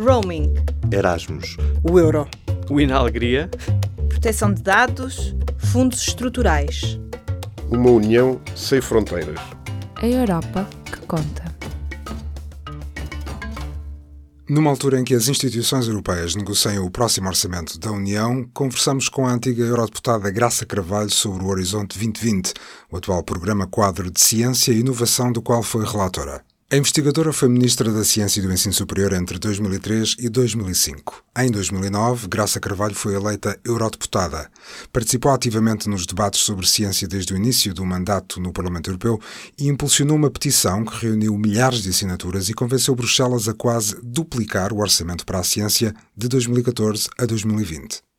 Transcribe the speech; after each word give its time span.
Roaming. 0.00 0.54
Erasmus. 0.90 1.58
O 1.82 1.98
euro. 1.98 2.26
O 2.70 2.80
Inalegria. 2.80 3.50
Proteção 4.08 4.52
de 4.52 4.62
dados. 4.62 5.36
Fundos 5.58 6.00
estruturais. 6.08 6.98
Uma 7.70 7.90
união 7.90 8.40
sem 8.56 8.80
fronteiras. 8.80 9.38
A 9.96 10.06
Europa 10.06 10.66
que 10.86 11.00
conta. 11.06 11.54
Numa 14.48 14.70
altura 14.70 14.98
em 14.98 15.04
que 15.04 15.14
as 15.14 15.28
instituições 15.28 15.86
europeias 15.86 16.34
negociam 16.34 16.84
o 16.84 16.90
próximo 16.90 17.28
orçamento 17.28 17.78
da 17.78 17.92
União, 17.92 18.48
conversamos 18.54 19.08
com 19.08 19.26
a 19.26 19.32
antiga 19.32 19.62
eurodeputada 19.62 20.30
Graça 20.30 20.64
Carvalho 20.64 21.10
sobre 21.10 21.44
o 21.44 21.48
Horizonte 21.48 21.98
2020, 21.98 22.54
o 22.90 22.96
atual 22.96 23.22
programa 23.22 23.66
quadro 23.66 24.10
de 24.10 24.20
ciência 24.20 24.72
e 24.72 24.80
inovação 24.80 25.30
do 25.30 25.42
qual 25.42 25.62
foi 25.62 25.84
relatora. 25.84 26.42
A 26.72 26.76
investigadora 26.76 27.32
foi 27.32 27.48
Ministra 27.48 27.92
da 27.92 28.04
Ciência 28.04 28.38
e 28.38 28.44
do 28.44 28.52
Ensino 28.52 28.72
Superior 28.72 29.12
entre 29.14 29.40
2003 29.40 30.14
e 30.20 30.28
2005. 30.28 31.24
Em 31.36 31.50
2009, 31.50 32.28
Graça 32.28 32.60
Carvalho 32.60 32.94
foi 32.94 33.16
eleita 33.16 33.58
eurodeputada. 33.64 34.48
Participou 34.92 35.32
ativamente 35.32 35.88
nos 35.88 36.06
debates 36.06 36.38
sobre 36.38 36.68
ciência 36.68 37.08
desde 37.08 37.34
o 37.34 37.36
início 37.36 37.74
do 37.74 37.84
mandato 37.84 38.40
no 38.40 38.52
Parlamento 38.52 38.88
Europeu 38.88 39.18
e 39.58 39.66
impulsionou 39.66 40.16
uma 40.16 40.30
petição 40.30 40.84
que 40.84 41.06
reuniu 41.06 41.36
milhares 41.36 41.82
de 41.82 41.90
assinaturas 41.90 42.48
e 42.48 42.54
convenceu 42.54 42.94
Bruxelas 42.94 43.48
a 43.48 43.52
quase 43.52 43.96
duplicar 44.00 44.72
o 44.72 44.78
orçamento 44.78 45.26
para 45.26 45.40
a 45.40 45.44
ciência 45.44 45.92
de 46.16 46.28
2014 46.28 47.08
a 47.18 47.26
2020. 47.26 48.09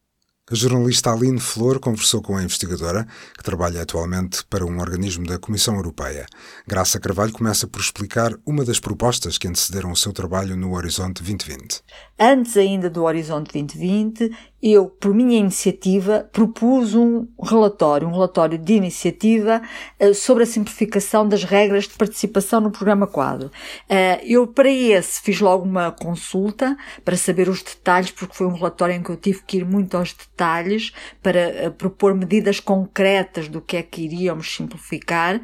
A 0.50 0.56
jornalista 0.56 1.12
Aline 1.12 1.40
Flor 1.40 1.80
conversou 1.80 2.22
com 2.22 2.36
a 2.36 2.44
investigadora, 2.44 3.08
que 3.38 3.44
trabalha 3.44 3.82
atualmente 3.82 4.44
para 4.50 4.66
um 4.66 4.80
organismo 4.80 5.26
da 5.26 5.38
Comissão 5.38 5.76
Europeia. 5.76 6.26
Graça 6.68 7.00
Carvalho 7.00 7.32
começa 7.32 7.68
por 7.68 7.80
explicar 7.80 8.34
uma 8.46 8.66
das 8.66 8.80
propostas 8.80 9.38
que 9.38 9.48
antecederam 9.48 9.92
o 9.92 9.96
seu 9.96 10.12
trabalho 10.12 10.58
no 10.58 10.74
Horizonte 10.74 11.24
2020. 11.24 11.82
Antes 12.20 12.58
ainda 12.58 12.90
do 12.90 13.04
Horizonte 13.04 13.54
2020, 13.54 14.36
eu, 14.62 14.86
por 14.88 15.14
minha 15.14 15.40
iniciativa, 15.40 16.30
propus 16.32 16.94
um 16.94 17.28
relatório, 17.42 18.08
um 18.08 18.12
relatório 18.12 18.60
de 18.60 18.74
iniciativa 18.74 19.62
uh, 20.00 20.14
sobre 20.14 20.44
a 20.44 20.46
simplificação 20.46 21.28
das 21.28 21.44
regras 21.44 21.86
de 21.86 21.96
participação 21.96 22.62
no 22.62 22.70
programa 22.70 23.08
quadro. 23.08 23.48
Uh, 23.90 24.22
eu, 24.24 24.46
para 24.46 24.70
esse, 24.70 25.20
fiz 25.22 25.40
logo 25.40 25.64
uma 25.64 25.92
consulta 25.92 26.78
para 27.04 27.18
saber 27.18 27.50
os 27.50 27.64
detalhes, 27.64 28.12
porque 28.12 28.36
foi 28.36 28.46
um 28.46 28.54
relatório 28.54 28.94
em 28.94 29.02
que 29.02 29.10
eu 29.10 29.18
tive 29.18 29.42
que 29.48 29.58
ir 29.58 29.66
muito 29.66 29.98
aos 29.98 30.14
detalhes 30.14 30.92
para 31.24 31.68
uh, 31.68 31.72
propor 31.72 32.14
medidas 32.14 32.60
concretas 32.60 33.48
do 33.48 33.62
que 33.62 33.78
é 33.78 33.82
que 33.82 34.04
iríamos 34.04 34.54
simplificar 34.56 35.42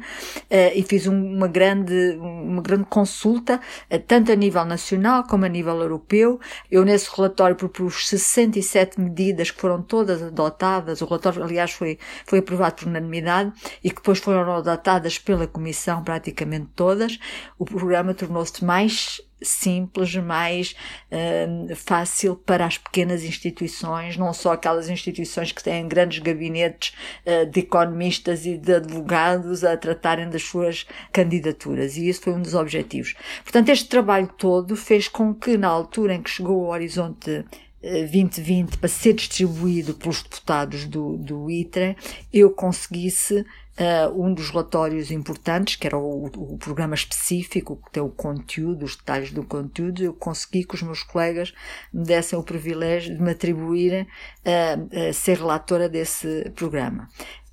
e 0.74 0.82
fiz 0.82 1.06
um, 1.06 1.36
uma 1.36 1.48
grande, 1.48 2.16
uma 2.20 2.62
grande 2.62 2.84
consulta, 2.84 3.60
tanto 4.06 4.30
a 4.30 4.34
nível 4.34 4.64
nacional 4.64 5.24
como 5.24 5.44
a 5.44 5.48
nível 5.48 5.80
europeu. 5.80 6.38
Eu, 6.70 6.84
nesse 6.84 7.08
relatório, 7.14 7.56
propus 7.56 8.08
67 8.08 9.00
medidas 9.08 9.50
que 9.50 9.60
foram 9.60 9.82
todas 9.82 10.22
adotadas, 10.22 11.00
o 11.00 11.06
relatório, 11.06 11.42
aliás, 11.42 11.72
foi, 11.72 11.98
foi 12.24 12.38
aprovado 12.38 12.76
por 12.76 12.88
unanimidade 12.88 13.52
e 13.82 13.90
que 13.90 13.96
depois 13.96 14.18
foram 14.18 14.52
adotadas 14.54 15.18
pela 15.18 15.46
Comissão, 15.46 16.02
praticamente 16.04 16.68
todas, 16.74 17.18
o 17.58 17.64
programa 17.64 18.14
tornou-se 18.14 18.64
mais 18.64 19.20
simples, 19.42 20.14
mais 20.16 20.74
uh, 21.12 21.74
fácil 21.76 22.36
para 22.36 22.66
as 22.66 22.78
pequenas 22.78 23.22
instituições, 23.22 24.16
não 24.16 24.32
só 24.32 24.52
aquelas 24.52 24.88
instituições 24.88 25.52
que 25.52 25.62
têm 25.62 25.86
grandes 25.86 26.18
gabinetes 26.18 26.92
uh, 27.24 27.46
de 27.46 27.60
economistas 27.60 28.46
e 28.46 28.56
de 28.56 28.74
advogados 28.74 29.64
a 29.64 29.76
tratarem 29.76 30.28
das 30.28 30.42
suas 30.42 30.86
candidaturas. 31.12 31.96
E 31.96 32.08
isso 32.08 32.22
foi 32.22 32.32
um 32.32 32.42
dos 32.42 32.54
objetivos. 32.54 33.14
Portanto, 33.42 33.68
este 33.68 33.88
trabalho 33.88 34.28
todo 34.36 34.76
fez 34.76 35.08
com 35.08 35.34
que, 35.34 35.56
na 35.56 35.68
altura 35.68 36.14
em 36.14 36.22
que 36.22 36.30
chegou 36.30 36.62
o 36.62 36.68
horizonte 36.68 37.44
2020 37.88 38.78
para 38.78 38.88
ser 38.88 39.14
distribuído 39.14 39.94
pelos 39.94 40.22
deputados 40.22 40.84
do, 40.84 41.16
do 41.16 41.50
ITRE, 41.50 41.96
eu 42.32 42.50
conseguisse 42.50 43.44
uh, 43.78 44.22
um 44.22 44.34
dos 44.34 44.50
relatórios 44.50 45.10
importantes, 45.10 45.76
que 45.76 45.86
era 45.86 45.96
o, 45.96 46.26
o, 46.26 46.58
programa 46.58 46.94
específico, 46.94 47.80
que 47.84 47.92
tem 47.92 48.02
o 48.02 48.08
conteúdo, 48.08 48.84
os 48.84 48.96
detalhes 48.96 49.32
do 49.32 49.44
conteúdo, 49.44 50.02
eu 50.02 50.12
consegui 50.12 50.64
que 50.64 50.74
os 50.74 50.82
meus 50.82 51.02
colegas 51.02 51.54
me 51.92 52.04
dessem 52.04 52.38
o 52.38 52.42
privilégio 52.42 53.14
de 53.14 53.22
me 53.22 53.30
atribuírem 53.30 54.02
uh, 54.02 55.08
a 55.08 55.12
ser 55.12 55.38
relatora 55.38 55.88
desse 55.88 56.50
programa. 56.54 57.08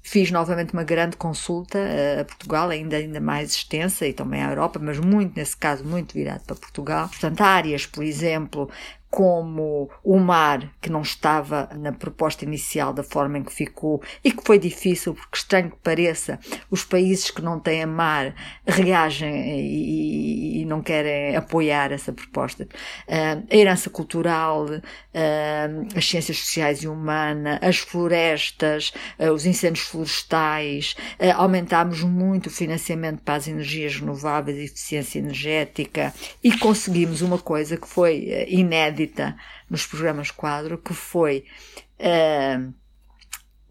Fiz 0.07 0.29
novamente 0.29 0.72
uma 0.72 0.84
grande 0.84 1.17
consulta 1.17 1.79
a 2.22 2.25
Portugal, 2.25 2.69
ainda, 2.69 2.96
ainda 2.96 3.19
mais 3.19 3.53
extensa, 3.53 4.06
e 4.06 4.13
também 4.13 4.40
à 4.40 4.52
Europa, 4.52 4.79
mas 4.79 5.00
muito, 5.00 5.35
nesse 5.35 5.57
caso, 5.57 5.84
muito 5.84 6.13
virado 6.13 6.44
para 6.46 6.56
Portugal. 6.56 7.09
Portanto, 7.09 7.41
áreas, 7.41 7.88
por 7.88 8.03
exemplo, 8.03 8.69
como 9.09 9.89
o 10.03 10.19
mar, 10.19 10.69
que 10.81 10.89
não 10.89 11.01
estava 11.01 11.69
na 11.73 11.93
proposta 11.93 12.43
inicial 12.43 12.91
da 12.91 13.01
forma 13.01 13.38
em 13.38 13.43
que 13.43 13.53
ficou 13.53 14.01
e 14.21 14.29
que 14.29 14.43
foi 14.43 14.59
difícil, 14.59 15.13
porque 15.13 15.38
estranho 15.38 15.71
que 15.71 15.77
pareça, 15.77 16.38
os 16.69 16.83
países 16.83 17.31
que 17.31 17.41
não 17.41 17.57
têm 17.57 17.85
mar 17.85 18.35
reagem 18.67 19.57
e, 19.57 20.61
e 20.61 20.66
não 20.66 20.81
querem 20.81 21.33
apoiar 21.33 21.93
essa 21.93 22.11
proposta. 22.11 22.67
Uh, 23.07 23.45
a 23.49 23.55
herança 23.55 23.89
cultural, 23.89 24.66
uh, 24.66 25.87
as 25.95 26.05
ciências 26.05 26.37
sociais 26.39 26.83
e 26.83 26.87
humanas, 26.87 27.59
as 27.61 27.77
florestas, 27.77 28.91
uh, 29.17 29.31
os 29.31 29.45
incêndios 29.45 29.85
florestais, 29.85 30.95
aumentámos 31.37 32.01
muito 32.01 32.47
o 32.47 32.51
financiamento 32.51 33.22
para 33.22 33.35
as 33.35 33.47
energias 33.47 33.95
renováveis 33.95 34.57
e 34.57 34.66
eficiência 34.66 35.19
energética 35.19 36.13
e 36.43 36.57
conseguimos 36.57 37.22
uma 37.22 37.37
coisa 37.37 37.77
que 37.77 37.87
foi 37.87 38.45
inédita 38.49 39.04
nos 39.69 39.85
programas 39.85 40.31
quadro, 40.31 40.77
que 40.77 40.93
foi 40.93 41.45
uh, 41.99 42.73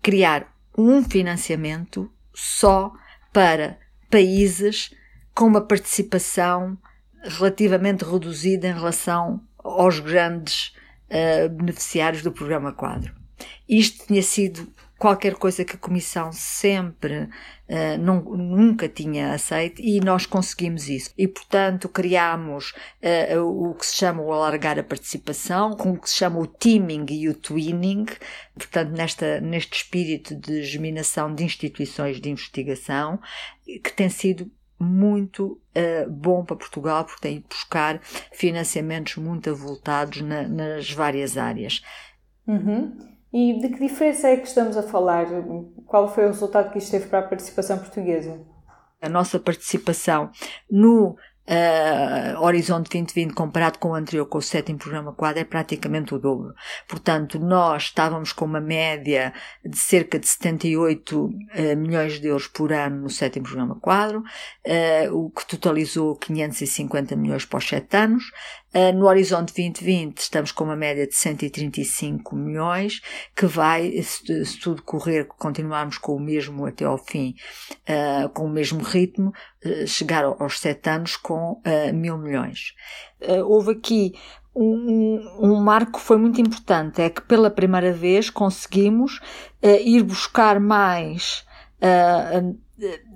criar 0.03 0.55
um 0.77 1.03
financiamento 1.03 2.11
só 2.35 2.93
para 3.33 3.79
países 4.11 4.95
com 5.35 5.47
uma 5.47 5.61
participação 5.61 6.79
relativamente 7.23 8.05
reduzida 8.05 8.69
em 8.69 8.73
relação 8.73 9.43
aos 9.59 9.99
grandes 9.99 10.75
uh, 11.09 11.49
beneficiários 11.49 12.23
do 12.23 12.31
programa 12.31 12.73
quadro. 12.73 13.15
Isto 13.69 14.07
tinha 14.07 14.23
sido 14.23 14.69
qualquer 14.99 15.35
coisa 15.35 15.65
que 15.65 15.77
a 15.77 15.79
Comissão 15.79 16.33
sempre 16.33 17.25
uh, 17.69 17.99
não, 17.99 18.21
nunca 18.23 18.89
tinha 18.89 19.33
aceito 19.33 19.83
e 19.83 20.01
nós 20.01 20.27
conseguimos 20.27 20.89
isso. 20.89 21.11
E, 21.19 21.27
portanto, 21.27 21.89
criámos 21.89 22.73
uh, 23.03 23.41
o 23.41 23.75
que 23.75 23.87
se 23.87 23.97
chama 23.97 24.23
o 24.23 24.33
alargar 24.33 24.79
a 24.79 24.85
participação, 24.85 25.77
com 25.77 25.93
o 25.93 26.01
que 26.01 26.09
se 26.09 26.17
chama 26.17 26.39
o 26.39 26.47
teaming 26.47 27.07
e 27.11 27.29
o 27.29 27.35
twinning, 27.35 28.07
portanto, 28.55 28.91
nesta, 28.91 29.41
neste 29.41 29.77
espírito 29.77 30.35
de 30.35 30.63
germinação 30.63 31.35
de 31.35 31.45
instituições 31.45 32.21
de 32.21 32.31
investigação, 32.31 33.21
que 33.65 33.93
tem 33.93 34.09
sido 34.09 34.51
muito 34.79 35.61
uh, 35.77 36.11
bom 36.11 36.45
para 36.45 36.57
Portugal, 36.57 37.05
porque 37.05 37.21
tem 37.21 37.41
de 37.41 37.47
buscar 37.49 38.01
financiamentos 38.33 39.17
muito 39.17 39.51
avultados 39.51 40.21
na, 40.21 40.47
nas 40.47 40.91
várias 40.91 41.37
áreas. 41.37 41.83
Uhum. 42.47 43.14
E 43.35 43.59
de 43.59 43.69
que 43.69 43.81
diferença 43.81 44.29
é 44.29 44.37
que 44.37 44.47
estamos 44.47 44.77
a 44.77 44.83
falar? 44.85 45.27
Qual 45.87 46.07
foi 46.07 46.23
o 46.23 46.29
resultado 46.29 46.71
que 46.71 46.79
isto 46.79 46.93
teve 46.93 47.09
para 47.09 47.19
a 47.19 47.23
participação 47.29 47.77
portuguesa? 47.79 48.41
A 49.03 49.09
nossa 49.09 49.41
participação 49.41 50.31
no 50.71 51.17
Uh, 51.47 52.41
Horizonte 52.41 52.89
2020 52.89 53.35
comparado 53.35 53.79
com 53.79 53.91
o 53.91 53.95
anterior, 53.95 54.25
com 54.25 54.39
o 54.39 54.43
sétimo 54.43 54.79
programa 54.79 55.13
quadro, 55.13 55.41
é 55.41 55.45
praticamente 55.45 56.15
o 56.15 56.19
dobro. 56.19 56.55
Portanto, 56.89 57.39
nós 57.39 57.83
estávamos 57.83 58.33
com 58.33 58.47
uma 58.47 58.63
média 58.63 59.31
de 59.63 59.77
cerca 59.77 60.19
de 60.19 60.27
78 60.27 61.27
uh, 61.27 61.33
milhões 61.77 62.19
de 62.19 62.29
euros 62.29 62.47
por 62.47 62.73
ano 62.73 63.03
no 63.03 63.11
sétimo 63.11 63.45
programa 63.45 63.79
quadro, 63.79 64.21
uh, 64.21 65.15
o 65.15 65.29
que 65.29 65.47
totalizou 65.47 66.17
550 66.17 67.15
milhões 67.15 67.45
para 67.45 67.59
os 67.59 67.69
sete 67.69 67.95
anos. 67.95 68.25
Uh, 68.75 68.93
no 68.93 69.07
Horizonte 69.07 69.55
2020 69.55 70.19
estamos 70.19 70.51
com 70.51 70.65
uma 70.65 70.75
média 70.75 71.07
de 71.07 71.15
135 71.15 72.35
milhões, 72.35 73.01
que 73.37 73.47
vai, 73.47 73.93
se, 74.03 74.59
tudo 74.59 74.83
correr, 74.83 75.29
continuarmos 75.39 75.97
com 75.97 76.17
o 76.17 76.21
mesmo 76.21 76.67
até 76.67 76.85
ao 76.85 76.99
fim, 76.99 77.37
uh, 77.89 78.29
com 78.31 78.47
o 78.47 78.51
mesmo 78.51 78.83
ritmo, 78.83 79.33
uh, 79.65 79.87
chegar 79.87 80.25
aos 80.25 80.59
sete 80.59 80.91
anos 80.91 81.17
com 81.17 81.63
mil 81.95 82.19
milhões. 82.19 82.75
houve 83.47 83.73
aqui 83.73 84.15
um, 84.57 85.21
um, 85.41 85.61
marco 85.61 85.93
que 85.93 86.01
foi 86.01 86.17
muito 86.17 86.41
importante, 86.41 87.01
é 87.01 87.09
que 87.09 87.23
pela 87.23 87.51
primeira 87.51 87.93
vez 87.93 88.29
conseguimos 88.29 89.21
ir 89.63 90.03
buscar 90.03 90.59
mais 90.59 91.47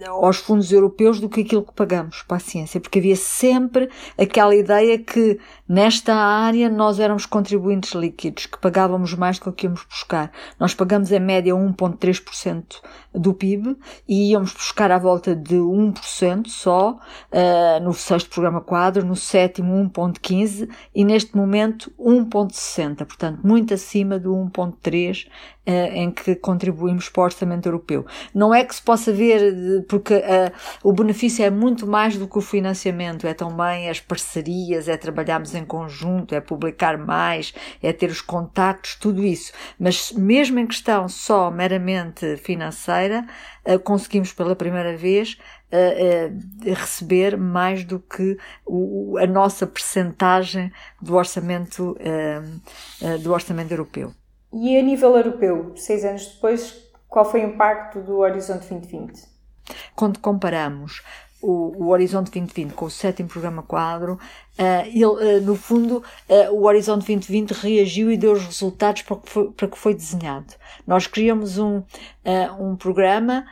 aos 0.07 0.37
fundos 0.37 0.71
europeus 0.71 1.19
do 1.21 1.29
que 1.29 1.41
aquilo 1.41 1.65
que 1.65 1.73
pagamos 1.73 2.23
para 2.23 2.37
a 2.37 2.41
ciência, 2.41 2.81
porque 2.81 2.99
havia 2.99 3.17
sempre 3.17 3.89
aquela 4.17 4.55
ideia 4.55 4.99
que 4.99 5.39
nesta 5.69 6.15
área 6.15 6.69
nós 6.69 7.01
éramos 7.01 7.27
contribuintes 7.27 7.93
líquidos, 7.93 8.47
que 8.47 8.59
pagávamos 8.59 9.15
mais 9.15 9.39
do 9.39 9.43
que 9.43 9.49
o 9.49 9.53
que 9.53 9.67
íamos 9.67 9.85
buscar. 9.85 10.31
Nós 10.61 10.75
pagamos 10.75 11.11
em 11.11 11.19
média 11.19 11.55
1,3% 11.55 12.81
do 13.13 13.35
PIB 13.35 13.77
e 14.07 14.31
íamos 14.31 14.53
buscar 14.53 14.93
à 14.93 14.99
volta 14.99 15.35
de 15.35 15.57
1% 15.57 16.47
só 16.47 16.93
uh, 16.93 17.83
no 17.83 17.93
sexto 17.93 18.31
programa 18.31 18.61
quadro, 18.61 19.05
no 19.05 19.17
sétimo 19.17 19.75
1,15% 19.91 20.69
e 20.95 21.05
neste 21.05 21.37
momento 21.37 21.93
1,60%, 21.99 22.97
portanto 22.99 23.41
muito 23.43 23.75
acima 23.75 24.19
do 24.19 24.31
1,3% 24.31 25.27
uh, 25.27 25.31
em 25.69 26.11
que 26.11 26.35
contribuímos 26.35 27.11
para 27.11 27.21
o 27.21 27.25
orçamento 27.25 27.69
europeu. 27.69 28.07
Não 28.35 28.55
é 28.55 28.65
que 28.65 28.75
se 28.75 28.81
possa 28.81 29.13
ver, 29.13 29.85
porque 29.87 30.15
uh, 30.15 30.53
o 30.83 30.93
benefício 30.93 31.45
é 31.45 31.51
muito 31.51 31.87
mais 31.87 32.17
do 32.17 32.27
que 32.27 32.39
o 32.39 32.41
financiamento, 32.41 33.27
é 33.27 33.35
também 33.35 33.91
as 33.91 34.01
parcerias, 34.01 34.89
é 34.89 34.97
trabalharmos 34.97 35.55
em 35.55 35.65
conjunto, 35.67 36.35
é 36.35 36.41
publicar 36.41 36.97
mais, 36.97 37.53
é 37.83 37.93
ter 37.93 38.09
os 38.09 38.23
contactos, 38.23 38.95
tudo 38.95 39.23
isso. 39.23 39.53
Mas 39.79 40.13
mesmo 40.13 40.59
em 40.59 40.67
questão 40.67 41.07
só 41.07 41.51
meramente 41.51 42.39
financeira, 42.39 43.27
uh, 43.67 43.79
conseguimos 43.79 44.33
pela 44.33 44.57
primeira 44.57 44.97
vez 44.97 45.37
receber 46.65 47.37
mais 47.37 47.85
do 47.85 48.01
que 48.01 48.39
o, 48.65 49.19
a 49.19 49.27
nossa 49.27 49.67
percentagem 49.67 50.73
do 50.99 51.15
orçamento, 51.15 51.95
do 53.23 53.33
orçamento 53.35 53.71
europeu. 53.71 54.15
E 54.53 54.79
a 54.79 54.83
nível 54.83 55.17
europeu, 55.17 55.73
seis 55.77 56.05
anos 56.05 56.27
depois, 56.27 56.89
qual 57.09 57.25
foi 57.25 57.45
o 57.45 57.49
impacto 57.49 58.01
do 58.01 58.19
Horizonte 58.19 58.69
2020? 58.69 59.23
Quando 59.95 60.19
comparamos 60.19 61.03
o, 61.41 61.85
o, 61.85 61.89
Horizonte 61.89 62.31
2020 62.31 62.73
com 62.75 62.87
o 62.87 62.91
sétimo 62.91 63.29
programa 63.29 63.63
quadro, 63.63 64.15
uh, 64.59 64.87
ele, 64.87 65.05
uh, 65.05 65.41
no 65.43 65.55
fundo, 65.55 66.03
uh, 66.29 66.53
o 66.53 66.65
Horizonte 66.65 67.07
2020 67.07 67.51
reagiu 67.53 68.11
e 68.11 68.17
deu 68.17 68.33
os 68.33 68.45
resultados 68.45 69.03
para 69.03 69.17
que 69.17 69.31
foi, 69.31 69.51
para 69.53 69.69
que 69.69 69.79
foi 69.79 69.95
desenhado. 69.95 70.55
Nós 70.87 71.07
criamos 71.07 71.59
um, 71.59 71.83
um 72.59 72.75
programa 72.77 73.45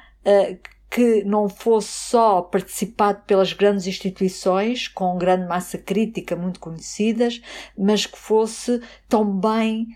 que 0.90 1.22
não 1.24 1.48
fosse 1.48 1.92
só 1.92 2.40
participado 2.40 3.20
pelas 3.26 3.52
grandes 3.52 3.86
instituições, 3.86 4.88
com 4.88 5.18
grande 5.18 5.46
massa 5.46 5.76
crítica, 5.76 6.34
muito 6.34 6.58
conhecidas, 6.58 7.40
mas 7.76 8.06
que 8.06 8.18
fosse 8.18 8.80
também 9.08 9.88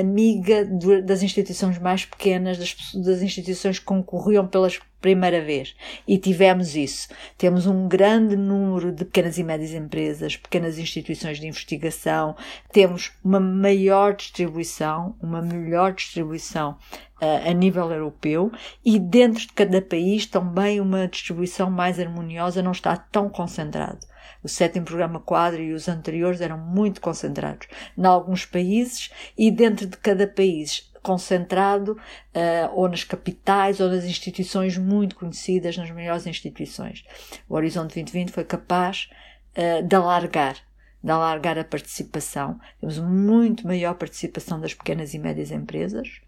amiga 0.00 0.64
das 1.02 1.22
instituições 1.22 1.78
mais 1.78 2.04
pequenas, 2.04 2.58
das, 2.58 2.76
das 2.94 3.22
instituições 3.22 3.78
que 3.78 3.84
concorriam 3.84 4.46
pela 4.46 4.68
primeira 5.00 5.40
vez. 5.40 5.74
E 6.06 6.18
tivemos 6.18 6.74
isso. 6.74 7.08
Temos 7.38 7.66
um 7.66 7.86
grande 7.86 8.36
número 8.36 8.92
de 8.92 9.04
pequenas 9.04 9.38
e 9.38 9.44
médias 9.44 9.72
empresas, 9.72 10.36
pequenas 10.36 10.78
instituições 10.78 11.38
de 11.38 11.46
investigação, 11.46 12.34
temos 12.72 13.12
uma 13.22 13.38
maior 13.38 14.14
distribuição, 14.14 15.14
uma 15.22 15.40
melhor 15.40 15.92
distribuição 15.92 16.72
uh, 16.72 17.05
a 17.20 17.52
nível 17.52 17.90
europeu 17.90 18.52
e 18.84 18.98
dentro 18.98 19.40
de 19.40 19.52
cada 19.52 19.80
país 19.80 20.26
também 20.26 20.80
uma 20.80 21.08
distribuição 21.08 21.70
mais 21.70 21.98
harmoniosa, 21.98 22.62
não 22.62 22.72
está 22.72 22.96
tão 22.96 23.28
concentrado. 23.28 24.00
O 24.42 24.48
sétimo 24.48 24.84
programa 24.84 25.18
quadro 25.20 25.62
e 25.62 25.72
os 25.72 25.88
anteriores 25.88 26.40
eram 26.40 26.58
muito 26.58 27.00
concentrados 27.00 27.66
em 27.96 28.04
alguns 28.04 28.44
países 28.44 29.10
e 29.36 29.50
dentro 29.50 29.86
de 29.86 29.96
cada 29.96 30.26
país 30.26 30.92
concentrado 31.02 31.92
uh, 31.92 32.74
ou 32.74 32.88
nas 32.88 33.04
capitais 33.04 33.80
ou 33.80 33.88
nas 33.88 34.04
instituições 34.04 34.76
muito 34.76 35.14
conhecidas, 35.14 35.76
nas 35.76 35.90
maiores 35.90 36.26
instituições. 36.26 37.04
O 37.48 37.54
Horizonte 37.54 37.94
2020 37.94 38.32
foi 38.32 38.44
capaz 38.44 39.08
uh, 39.56 39.86
de 39.86 39.94
alargar 39.94 40.56
de 41.02 41.12
alargar 41.12 41.56
a 41.56 41.62
participação. 41.62 42.58
Temos 42.80 42.98
muito 42.98 43.64
maior 43.64 43.94
participação 43.94 44.58
das 44.58 44.74
pequenas 44.74 45.14
e 45.14 45.20
médias 45.20 45.52
empresas, 45.52 46.20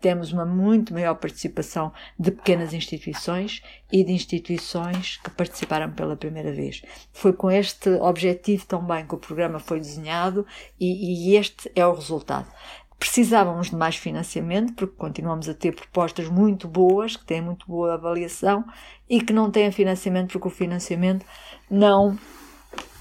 temos 0.00 0.32
uma 0.32 0.44
muito 0.44 0.92
maior 0.92 1.14
participação 1.14 1.92
de 2.18 2.30
pequenas 2.30 2.72
instituições 2.72 3.62
e 3.92 4.02
de 4.02 4.12
instituições 4.12 5.18
que 5.18 5.30
participaram 5.30 5.92
pela 5.92 6.16
primeira 6.16 6.52
vez. 6.52 6.82
Foi 7.12 7.32
com 7.32 7.50
este 7.50 7.90
objetivo 8.00 8.66
também 8.66 9.06
que 9.06 9.14
o 9.14 9.18
programa 9.18 9.58
foi 9.58 9.78
desenhado 9.78 10.46
e, 10.78 11.32
e 11.32 11.36
este 11.36 11.70
é 11.74 11.86
o 11.86 11.94
resultado. 11.94 12.46
Precisávamos 12.98 13.70
de 13.70 13.76
mais 13.76 13.96
financiamento, 13.96 14.74
porque 14.74 14.94
continuamos 14.96 15.48
a 15.48 15.54
ter 15.54 15.74
propostas 15.74 16.28
muito 16.28 16.68
boas, 16.68 17.16
que 17.16 17.24
têm 17.24 17.40
muito 17.40 17.66
boa 17.66 17.94
avaliação 17.94 18.62
e 19.08 19.22
que 19.22 19.32
não 19.32 19.50
têm 19.50 19.72
financiamento, 19.72 20.32
porque 20.32 20.48
o 20.48 20.50
financiamento 20.50 21.24
não, 21.70 22.18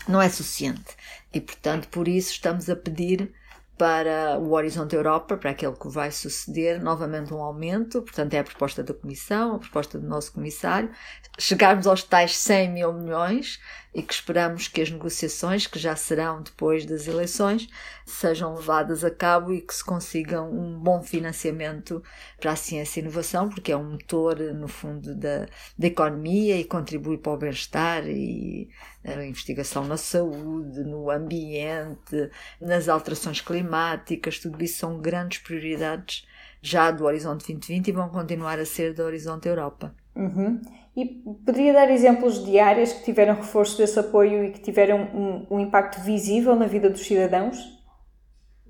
não 0.08 0.22
é 0.22 0.30
suficiente. 0.30 0.96
E, 1.34 1.42
portanto, 1.42 1.90
por 1.90 2.08
isso 2.08 2.32
estamos 2.32 2.70
a 2.70 2.76
pedir 2.78 3.34
para 3.80 4.38
o 4.38 4.52
Horizonte 4.52 4.94
Europa, 4.94 5.38
para 5.38 5.52
aquele 5.52 5.72
que 5.72 5.88
vai 5.88 6.12
suceder, 6.12 6.84
novamente 6.84 7.34
um 7.34 7.42
aumento, 7.42 8.02
portanto 8.02 8.34
é 8.34 8.40
a 8.40 8.44
proposta 8.44 8.84
da 8.84 8.94
Comissão, 8.94 9.56
a 9.56 9.60
proposta 9.60 9.98
do 9.98 10.06
nosso 10.06 10.34
Comissário, 10.34 10.92
chegarmos 11.40 11.88
aos 11.88 12.04
tais 12.04 12.36
100 12.36 12.72
mil 12.74 12.92
milhões 12.92 13.58
e 13.94 14.04
que 14.04 14.14
esperamos 14.14 14.68
que 14.68 14.82
as 14.82 14.92
negociações, 14.92 15.66
que 15.66 15.80
já 15.80 15.96
serão 15.96 16.42
depois 16.42 16.86
das 16.86 17.08
eleições, 17.08 17.68
sejam 18.06 18.56
levadas 18.56 19.04
a 19.04 19.10
cabo 19.10 19.54
e 19.54 19.62
que 19.62 19.74
se 19.74 19.84
consiga 19.84 20.42
um 20.42 20.78
bom 20.80 21.02
financiamento 21.02 22.04
para 22.40 22.52
a 22.52 22.56
ciência 22.56 23.00
e 23.00 23.04
inovação, 23.04 23.50
porque 23.50 23.72
é 23.72 23.78
um 23.78 23.92
motor, 23.92 24.40
no 24.54 24.68
fundo, 24.68 25.16
da, 25.16 25.48
da 25.78 25.88
economia 25.88 26.58
e 26.58 26.64
contribui 26.64 27.18
para 27.18 27.32
o 27.32 27.38
bem-estar 27.38 28.08
e 28.08 28.70
a 29.04 29.26
investigação 29.26 29.86
na 29.86 29.98
saúde, 29.98 30.84
no 30.84 31.10
ambiente, 31.10 32.30
nas 32.62 32.88
alterações 32.88 33.42
climáticas, 33.42 34.40
tudo 34.40 34.64
isso 34.64 34.80
são 34.80 35.00
grandes 35.00 35.40
prioridades 35.40 36.28
já 36.62 36.92
do 36.92 37.06
Horizonte 37.06 37.48
2020 37.48 37.88
e 37.88 37.92
vão 37.92 38.10
continuar 38.10 38.60
a 38.60 38.66
ser 38.66 38.94
do 38.94 39.04
Horizonte 39.04 39.48
Europa. 39.48 39.96
Uhum. 40.16 40.62
E 40.96 41.06
poderia 41.46 41.74
dar 41.74 41.90
exemplos 41.90 42.44
de 42.44 42.60
áreas 42.60 42.92
que 42.92 43.04
tiveram 43.04 43.36
reforço 43.36 43.78
desse 43.78 44.00
apoio 44.00 44.44
e 44.44 44.52
que 44.52 44.60
tiveram 44.60 45.04
um, 45.14 45.56
um 45.56 45.60
impacto 45.60 46.02
visível 46.02 46.56
na 46.56 46.66
vida 46.66 46.90
dos 46.90 47.06
cidadãos? 47.06 47.58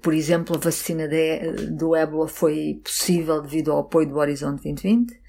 Por 0.01 0.13
exemplo, 0.13 0.55
a 0.55 0.59
vacina 0.59 1.07
de, 1.07 1.67
do 1.71 1.95
ébola 1.95 2.27
foi 2.27 2.79
possível 2.83 3.41
devido 3.41 3.71
ao 3.71 3.79
apoio 3.79 4.07
do 4.07 4.17
Horizonte 4.17 4.63
2020. 4.63 5.19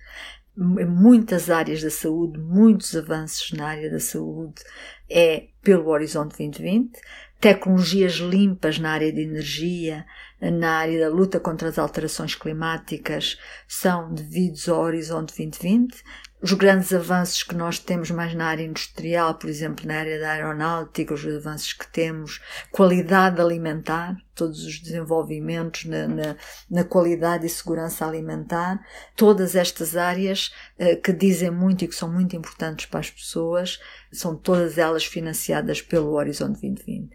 Em 0.59 0.85
muitas 0.85 1.49
áreas 1.49 1.83
da 1.83 1.91
saúde, 1.91 2.39
muitos 2.39 2.95
avanços 2.95 3.53
na 3.53 3.69
área 3.69 3.91
da 3.91 4.01
saúde 4.01 4.63
é 5.09 5.47
pelo 5.63 5.89
Horizonte 5.89 6.37
2020. 6.37 7.01
Tecnologias 7.41 8.15
limpas 8.17 8.79
na 8.79 8.91
área 8.91 9.11
de 9.11 9.23
energia, 9.23 10.05
na 10.41 10.79
área 10.79 11.01
da 11.01 11.09
luta 11.09 11.41
contra 11.41 11.69
as 11.69 11.79
alterações 11.79 12.35
climáticas 12.35 13.39
são 13.67 14.13
devidos 14.13 14.69
ao 14.69 14.83
Horizonte 14.83 15.35
2020 15.37 16.03
os 16.43 16.53
grandes 16.55 16.93
avanços 16.93 17.43
que 17.43 17.55
nós 17.55 17.79
temos 17.79 18.11
mais 18.11 18.35
na 18.35 18.47
área 18.47 18.65
industrial, 18.65 19.35
por 19.35 19.51
exemplo, 19.51 19.87
na 19.87 19.99
área 19.99 20.19
da 20.19 20.31
aeronáutica, 20.31 21.13
os 21.13 21.27
avanços 21.27 21.75
que 21.75 21.87
temos, 21.87 22.41
qualidade 22.71 23.41
alimentar, 23.41 24.17
todos 24.35 24.65
os 24.65 24.79
desenvolvimentos 24.81 25.85
na, 25.85 26.09
na, 26.09 26.37
na 26.71 26.85
qualidade 26.85 27.45
e 27.45 27.49
segurança 27.51 28.07
alimentar, 28.07 28.81
todas 29.15 29.55
estas 29.55 29.97
áreas 29.97 30.51
uh, 30.79 31.01
que 31.03 31.13
dizem 31.13 31.51
muito 31.51 31.85
e 31.85 31.89
que 31.89 31.95
são 31.95 32.11
muito 32.11 32.35
importantes 32.35 32.87
para 32.87 33.01
as 33.01 33.11
pessoas, 33.11 33.79
são 34.11 34.35
todas 34.35 34.79
elas 34.79 35.05
financiadas 35.05 35.83
pelo 35.83 36.13
Horizonte 36.13 36.61
2020. 36.61 37.11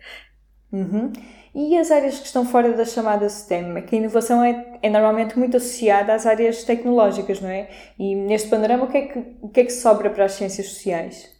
Uhum. 0.71 1.13
E 1.55 1.77
as 1.77 1.89
áreas 1.89 2.19
que 2.19 2.25
estão 2.25 2.45
fora 2.45 2.73
da 2.73 2.83
chamada 2.83 3.29
STEM? 3.29 3.81
Que 3.83 3.95
a 3.95 3.99
inovação 3.99 4.43
é, 4.43 4.77
é 4.83 4.89
normalmente 4.89 5.39
muito 5.39 5.55
associada 5.55 6.13
às 6.13 6.25
áreas 6.25 6.65
tecnológicas, 6.65 7.39
não 7.39 7.47
é? 7.49 7.69
E 7.97 8.13
neste 8.13 8.49
panorama, 8.49 8.83
o 8.83 8.87
que 8.89 8.97
é 8.97 9.01
que, 9.07 9.19
o 9.41 9.47
que, 9.47 9.61
é 9.61 9.63
que 9.63 9.71
sobra 9.71 10.09
para 10.09 10.25
as 10.25 10.33
ciências 10.33 10.67
sociais? 10.67 11.33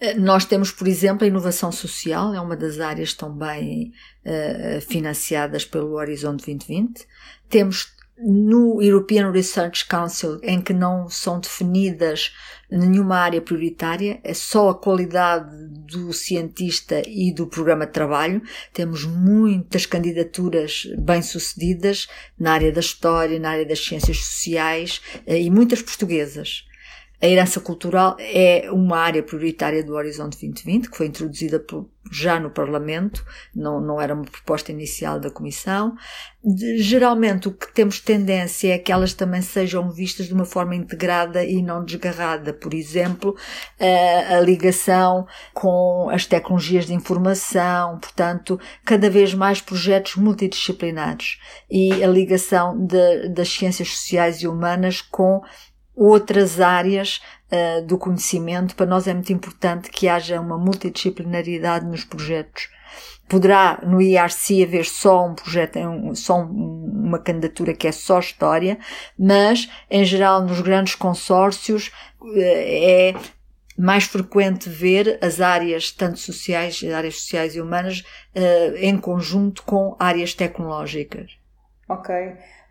Eh, 0.00 0.14
nós 0.14 0.44
temos, 0.44 0.72
por 0.72 0.88
exemplo, 0.88 1.24
a 1.24 1.28
inovação 1.28 1.70
social, 1.70 2.34
é 2.34 2.40
uma 2.40 2.56
das 2.56 2.80
áreas 2.80 3.14
também 3.14 3.92
uh, 4.26 4.80
financiadas 4.80 5.64
pelo 5.64 5.94
Horizonte 5.94 6.44
2020. 6.46 7.06
Temos 7.48 7.93
no 8.16 8.80
European 8.80 9.30
Research 9.32 9.86
Council, 9.86 10.38
em 10.42 10.60
que 10.60 10.72
não 10.72 11.08
são 11.08 11.40
definidas 11.40 12.32
nenhuma 12.70 13.16
área 13.16 13.40
prioritária, 13.40 14.20
é 14.22 14.32
só 14.32 14.70
a 14.70 14.74
qualidade 14.74 15.50
do 15.86 16.12
cientista 16.12 17.02
e 17.06 17.32
do 17.32 17.46
programa 17.46 17.86
de 17.86 17.92
trabalho. 17.92 18.42
Temos 18.72 19.04
muitas 19.04 19.84
candidaturas 19.86 20.86
bem-sucedidas 20.98 22.06
na 22.38 22.52
área 22.52 22.72
da 22.72 22.80
história, 22.80 23.38
na 23.38 23.50
área 23.50 23.66
das 23.66 23.84
ciências 23.84 24.18
sociais 24.18 25.00
eh, 25.26 25.40
e 25.42 25.50
muitas 25.50 25.82
portuguesas. 25.82 26.64
A 27.20 27.26
herança 27.26 27.60
cultural 27.60 28.16
é 28.18 28.70
uma 28.70 28.98
área 28.98 29.22
prioritária 29.22 29.82
do 29.82 29.94
Horizonte 29.94 30.38
2020, 30.38 30.90
que 30.90 30.96
foi 30.96 31.06
introduzida 31.06 31.58
já 32.10 32.38
no 32.38 32.50
Parlamento, 32.50 33.24
não, 33.54 33.80
não 33.80 34.00
era 34.00 34.14
uma 34.14 34.24
proposta 34.24 34.70
inicial 34.70 35.18
da 35.18 35.30
Comissão. 35.30 35.96
De, 36.42 36.78
geralmente 36.78 37.48
o 37.48 37.52
que 37.52 37.72
temos 37.72 37.98
tendência 38.00 38.74
é 38.74 38.78
que 38.78 38.92
elas 38.92 39.14
também 39.14 39.40
sejam 39.40 39.90
vistas 39.90 40.26
de 40.26 40.34
uma 40.34 40.44
forma 40.44 40.74
integrada 40.74 41.42
e 41.44 41.62
não 41.62 41.84
desgarrada. 41.84 42.52
Por 42.52 42.74
exemplo, 42.74 43.34
a, 43.80 44.36
a 44.36 44.40
ligação 44.40 45.26
com 45.52 46.08
as 46.10 46.26
tecnologias 46.26 46.86
de 46.86 46.94
informação, 46.94 47.98
portanto, 47.98 48.60
cada 48.84 49.08
vez 49.08 49.32
mais 49.32 49.60
projetos 49.60 50.16
multidisciplinares 50.16 51.38
e 51.70 52.04
a 52.04 52.06
ligação 52.06 52.78
de, 52.86 53.28
das 53.30 53.48
ciências 53.48 53.88
sociais 53.88 54.42
e 54.42 54.48
humanas 54.48 55.00
com 55.00 55.42
outras 55.96 56.60
áreas 56.60 57.20
uh, 57.50 57.84
do 57.86 57.96
conhecimento. 57.98 58.74
Para 58.74 58.86
nós 58.86 59.06
é 59.06 59.14
muito 59.14 59.32
importante 59.32 59.90
que 59.90 60.08
haja 60.08 60.40
uma 60.40 60.58
multidisciplinaridade 60.58 61.86
nos 61.86 62.04
projetos. 62.04 62.68
Poderá 63.28 63.80
no 63.82 64.02
IRC 64.02 64.64
haver 64.64 64.84
só 64.84 65.26
um 65.26 65.34
projeto, 65.34 65.78
só 66.14 66.42
uma 66.42 67.18
candidatura 67.18 67.72
que 67.72 67.88
é 67.88 67.92
só 67.92 68.18
história, 68.18 68.78
mas 69.18 69.68
em 69.90 70.04
geral 70.04 70.42
nos 70.42 70.60
grandes 70.60 70.94
consórcios 70.94 71.90
uh, 72.20 72.32
é 72.36 73.14
mais 73.76 74.04
frequente 74.04 74.68
ver 74.68 75.18
as 75.20 75.40
áreas, 75.40 75.90
tanto 75.90 76.18
sociais, 76.18 76.80
áreas 76.84 77.16
sociais 77.16 77.56
e 77.56 77.60
humanas, 77.60 78.00
uh, 78.34 78.76
em 78.76 78.96
conjunto 78.96 79.62
com 79.64 79.96
áreas 79.98 80.34
tecnológicas. 80.34 81.32
Ok. 81.88 82.14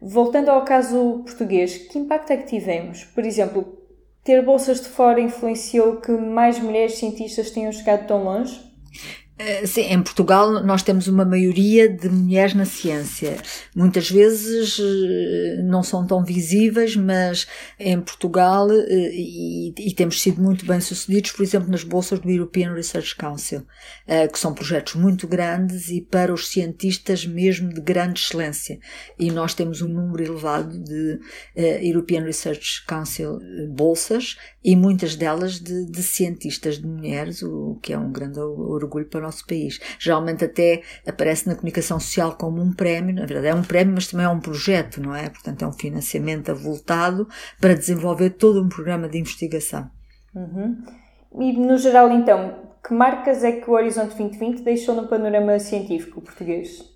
Voltando 0.05 0.50
ao 0.50 0.65
caso 0.65 1.24
português, 1.25 1.77
que 1.77 1.98
impacto 1.98 2.31
é 2.31 2.38
que 2.38 2.48
tivemos? 2.48 3.05
Por 3.05 3.25
exemplo, 3.25 3.79
ter 4.22 4.43
bolsas 4.43 4.81
de 4.81 4.89
fora 4.89 5.22
influenciou 5.22 6.01
que 6.01 6.12
mais 6.12 6.60
mulheres 6.60 6.95
cientistas 6.95 7.51
tenham 7.51 7.72
chegado 7.72 8.05
tão 8.05 8.22
longe? 8.22 8.60
Eh, 9.36 9.66
sim, 9.66 9.82
em 9.82 10.02
Portugal 10.02 10.63
nós 10.63 10.84
temos 10.84 11.08
uma 11.08 11.25
maioria 11.25 11.90
de 11.90 12.08
mulheres 12.08 12.54
na 12.54 12.66
ciência. 12.66 13.38
Muitas 13.75 14.10
vezes 14.10 14.80
eh, 14.80 15.62
não 15.63 15.82
são 15.82 16.06
tão 16.06 16.24
visíveis, 16.24 16.96
mas 16.96 17.48
em 17.80 18.00
Portugal, 18.00 18.70
eh, 18.72 19.10
e, 19.12 19.74
e 19.75 19.94
temos 19.94 20.22
sido 20.22 20.40
muito 20.40 20.66
bem 20.66 20.80
sucedidos, 20.80 21.32
por 21.32 21.42
exemplo, 21.42 21.72
nas 21.72 21.84
bolsas 21.84 22.20
do 22.20 22.30
European 22.30 22.74
Research 22.74 23.16
Council, 23.16 23.66
que 24.32 24.40
são 24.40 24.54
projetos 24.54 24.96
muito 24.96 25.28
grandes 25.28 25.90
e 25.90 26.02
para 26.02 26.34
os 26.34 26.48
cientistas 26.50 27.25
mesmo 27.25 27.74
de 27.74 27.82
grande 27.82 28.20
excelência. 28.20 28.80
E 29.18 29.32
nós 29.32 29.54
temos 29.54 29.82
um 29.82 29.88
número 29.88 30.24
elevado 30.24 30.78
de 30.80 31.20
European 31.56 32.24
Research 32.24 32.86
Council 32.86 33.40
bolsas 33.70 34.36
e 34.63 34.75
muitas 34.75 35.16
delas 35.16 35.60
de, 35.60 35.86
de 35.86 36.04
cientistas 36.04 36.78
de 36.78 36.88
mulheres, 36.88 37.42
o 37.42 37.80
que 37.82 37.94
é 37.94 37.98
um 37.98 38.12
grande 38.12 38.40
orgulho 38.40 39.08
para 39.08 39.23
nosso 39.24 39.46
país. 39.48 39.80
Geralmente 40.00 40.46
até 40.46 40.82
aparece 41.08 41.48
na 41.48 41.56
comunicação 41.56 42.00
social 42.00 42.36
como 42.38 42.62
um 42.62 42.72
prémio, 42.72 43.15
na 43.15 43.25
verdade 43.25 43.48
é 43.48 43.56
um 43.56 43.63
prémio, 43.63 43.96
mas 43.96 44.08
também 44.08 44.25
é 44.25 44.30
um 44.30 44.39
projeto, 44.39 45.01
não 45.01 45.15
é? 45.15 45.30
Portanto 45.30 45.63
é 45.63 45.68
um 45.68 45.74
financiamento 45.74 46.51
avultado 46.51 47.27
para 47.60 47.74
desenvolver 47.74 48.32
todo 48.32 48.62
um 48.62 48.70
programa 48.70 49.10
de 49.10 49.18
investigação. 49.18 49.89
Uhum. 50.36 50.84
E 51.39 51.53
no 51.53 51.77
geral 51.77 52.12
então, 52.12 52.74
que 52.86 52.94
marcas 52.94 53.44
é 53.44 53.53
que 53.53 53.70
o 53.70 53.74
Horizonte 53.74 54.15
2020 54.15 54.63
deixou 54.63 54.96
no 54.96 55.08
panorama 55.08 55.58
científico 55.58 56.22
português? 56.22 56.94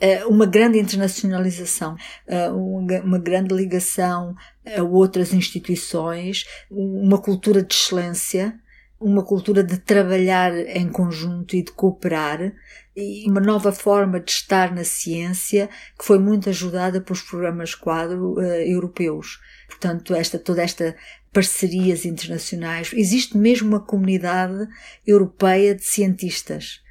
Eh, 0.00 0.24
uma 0.24 0.46
grande 0.46 0.78
internacionalização, 0.78 1.94
eh, 2.26 2.48
uma 2.48 3.18
grande 3.18 3.54
ligação 3.54 4.34
a 4.64 4.82
outras 4.82 5.34
instituições, 5.34 6.46
uma 6.70 7.20
cultura 7.20 7.62
de 7.62 7.74
excelência, 7.74 8.58
uma 9.00 9.24
cultura 9.24 9.64
de 9.64 9.78
trabalhar 9.78 10.54
em 10.54 10.88
conjunto 10.88 11.56
e 11.56 11.62
de 11.62 11.72
cooperar 11.72 12.52
e 12.94 13.28
uma 13.30 13.40
nova 13.40 13.72
forma 13.72 14.20
de 14.20 14.30
estar 14.30 14.74
na 14.74 14.84
ciência 14.84 15.70
que 15.98 16.04
foi 16.04 16.18
muito 16.18 16.50
ajudada 16.50 17.00
pelos 17.00 17.22
programas 17.22 17.74
quadro 17.74 18.34
uh, 18.34 18.42
europeus. 18.42 19.40
Portanto, 19.66 20.14
esta, 20.14 20.38
toda 20.38 20.62
esta 20.62 20.94
parcerias 21.32 22.04
internacionais. 22.04 22.90
Existe 22.92 23.38
mesmo 23.38 23.68
uma 23.68 23.80
comunidade 23.80 24.68
europeia 25.06 25.74
de 25.74 25.84
cientistas 25.84 26.82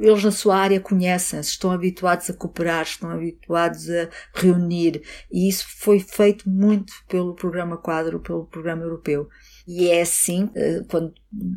eles 0.00 0.24
na 0.24 0.30
sua 0.30 0.56
área 0.56 0.80
conhecem-se, 0.80 1.50
estão 1.50 1.70
habituados 1.70 2.30
a 2.30 2.34
cooperar, 2.34 2.82
estão 2.82 3.10
habituados 3.10 3.90
a 3.90 4.08
reunir 4.34 5.02
e 5.30 5.48
isso 5.48 5.66
foi 5.68 6.00
feito 6.00 6.48
muito 6.48 6.92
pelo 7.08 7.34
programa 7.34 7.76
quadro, 7.76 8.20
pelo 8.20 8.46
programa 8.46 8.82
europeu. 8.82 9.28
E 9.66 9.90
é 9.90 10.02
assim, 10.02 10.48
eh, 10.54 10.82
quando 10.88 11.12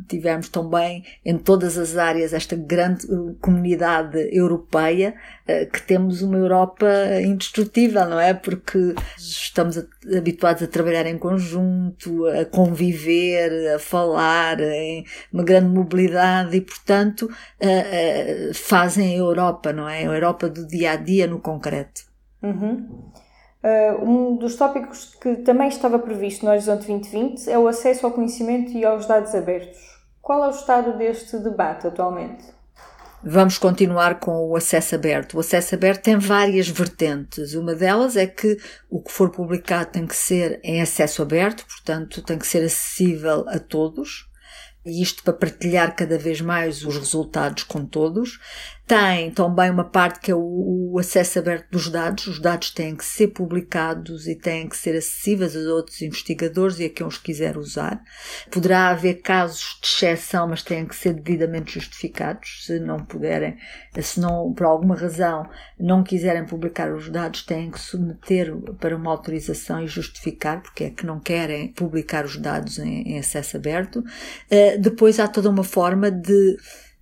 tivermos 0.07 0.49
também 0.49 1.03
em 1.23 1.37
todas 1.37 1.77
as 1.77 1.95
áreas 1.95 2.33
esta 2.33 2.55
grande 2.55 3.05
eh, 3.05 3.35
comunidade 3.39 4.17
europeia, 4.35 5.13
eh, 5.47 5.67
que 5.67 5.79
temos 5.83 6.23
uma 6.23 6.35
Europa 6.37 6.87
indestrutível, 7.21 8.09
não 8.09 8.19
é? 8.19 8.33
Porque 8.33 8.95
estamos 9.15 9.77
habituados 10.17 10.63
a 10.63 10.67
trabalhar 10.67 11.05
em 11.05 11.19
conjunto, 11.19 12.25
a 12.25 12.45
conviver, 12.45 13.75
a 13.75 13.79
falar, 13.79 14.59
em 14.59 15.05
uma 15.31 15.43
grande 15.43 15.69
mobilidade 15.69 16.57
e, 16.57 16.61
portanto, 16.61 17.29
fazem 18.55 19.13
a 19.13 19.17
Europa, 19.17 19.71
não 19.71 19.87
é? 19.87 19.99
A 19.99 20.13
Europa 20.13 20.49
do 20.49 20.65
dia 20.65 20.93
a 20.93 20.95
dia 20.95 21.27
no 21.27 21.39
concreto. 21.39 22.01
Uhum. 22.41 23.11
Uh, 23.61 24.03
um 24.03 24.35
dos 24.37 24.55
tópicos 24.55 25.15
que 25.21 25.35
também 25.37 25.67
estava 25.67 25.99
previsto 25.99 26.45
no 26.45 26.51
Horizonte 26.51 26.87
2020 26.87 27.49
é 27.49 27.59
o 27.59 27.67
acesso 27.67 28.05
ao 28.05 28.13
conhecimento 28.13 28.71
e 28.71 28.85
aos 28.85 29.05
dados 29.05 29.35
abertos. 29.35 29.77
Qual 30.21 30.43
é 30.43 30.47
o 30.47 30.51
estado 30.51 30.97
deste 30.97 31.37
debate 31.37 31.87
atualmente? 31.87 32.45
Vamos 33.21 33.57
continuar 33.57 34.21
com 34.21 34.47
o 34.47 34.55
acesso 34.55 34.95
aberto. 34.95 35.35
O 35.35 35.41
acesso 35.41 35.75
aberto 35.75 36.03
tem 36.03 36.17
várias 36.17 36.69
vertentes. 36.69 37.53
Uma 37.53 37.75
delas 37.75 38.15
é 38.15 38.25
que 38.25 38.57
o 38.89 39.01
que 39.01 39.11
for 39.11 39.29
publicado 39.29 39.91
tem 39.91 40.07
que 40.07 40.15
ser 40.15 40.61
em 40.63 40.81
acesso 40.81 41.21
aberto, 41.21 41.65
portanto, 41.65 42.21
tem 42.21 42.37
que 42.37 42.47
ser 42.47 42.63
acessível 42.63 43.43
a 43.49 43.59
todos 43.59 44.29
e 44.85 45.01
isto 45.01 45.23
para 45.23 45.33
partilhar 45.33 45.95
cada 45.95 46.17
vez 46.17 46.41
mais 46.41 46.85
os 46.85 46.97
resultados 46.97 47.63
com 47.63 47.85
todos. 47.85 48.39
Tem 48.89 49.29
também 49.29 49.69
uma 49.69 49.83
parte 49.83 50.19
que 50.19 50.31
é 50.31 50.35
o, 50.35 50.93
o, 50.93 50.97
acesso 50.97 51.37
aberto 51.37 51.69
dos 51.69 51.89
dados. 51.89 52.25
Os 52.25 52.39
dados 52.39 52.71
têm 52.71 52.95
que 52.95 53.05
ser 53.05 53.27
publicados 53.27 54.27
e 54.27 54.33
têm 54.33 54.67
que 54.67 54.75
ser 54.75 54.97
acessíveis 54.97 55.55
a 55.55 55.59
outros 55.71 56.01
investigadores 56.01 56.79
e 56.79 56.85
a 56.85 56.89
quem 56.89 57.05
os 57.05 57.19
quiser 57.19 57.55
usar. 57.55 58.01
Poderá 58.49 58.87
haver 58.87 59.21
casos 59.21 59.77
de 59.79 59.87
exceção, 59.87 60.47
mas 60.47 60.63
têm 60.63 60.87
que 60.87 60.95
ser 60.95 61.13
devidamente 61.13 61.75
justificados. 61.75 62.65
Se 62.65 62.79
não 62.79 63.05
puderem, 63.05 63.59
se 64.01 64.19
não, 64.19 64.51
por 64.53 64.65
alguma 64.65 64.95
razão, 64.95 65.47
não 65.79 66.03
quiserem 66.03 66.43
publicar 66.47 66.91
os 66.91 67.11
dados, 67.11 67.43
têm 67.43 67.69
que 67.69 67.79
submeter 67.79 68.51
para 68.79 68.97
uma 68.97 69.11
autorização 69.11 69.83
e 69.83 69.87
justificar 69.87 70.63
porque 70.63 70.85
é 70.85 70.89
que 70.89 71.05
não 71.05 71.19
querem 71.19 71.67
publicar 71.73 72.25
os 72.25 72.37
dados 72.37 72.79
em, 72.79 73.03
em 73.03 73.19
acesso 73.19 73.55
aberto. 73.55 73.99
Uh, 73.99 74.79
depois 74.79 75.19
há 75.19 75.27
toda 75.27 75.47
uma 75.47 75.63
forma 75.63 76.09
de 76.09 76.57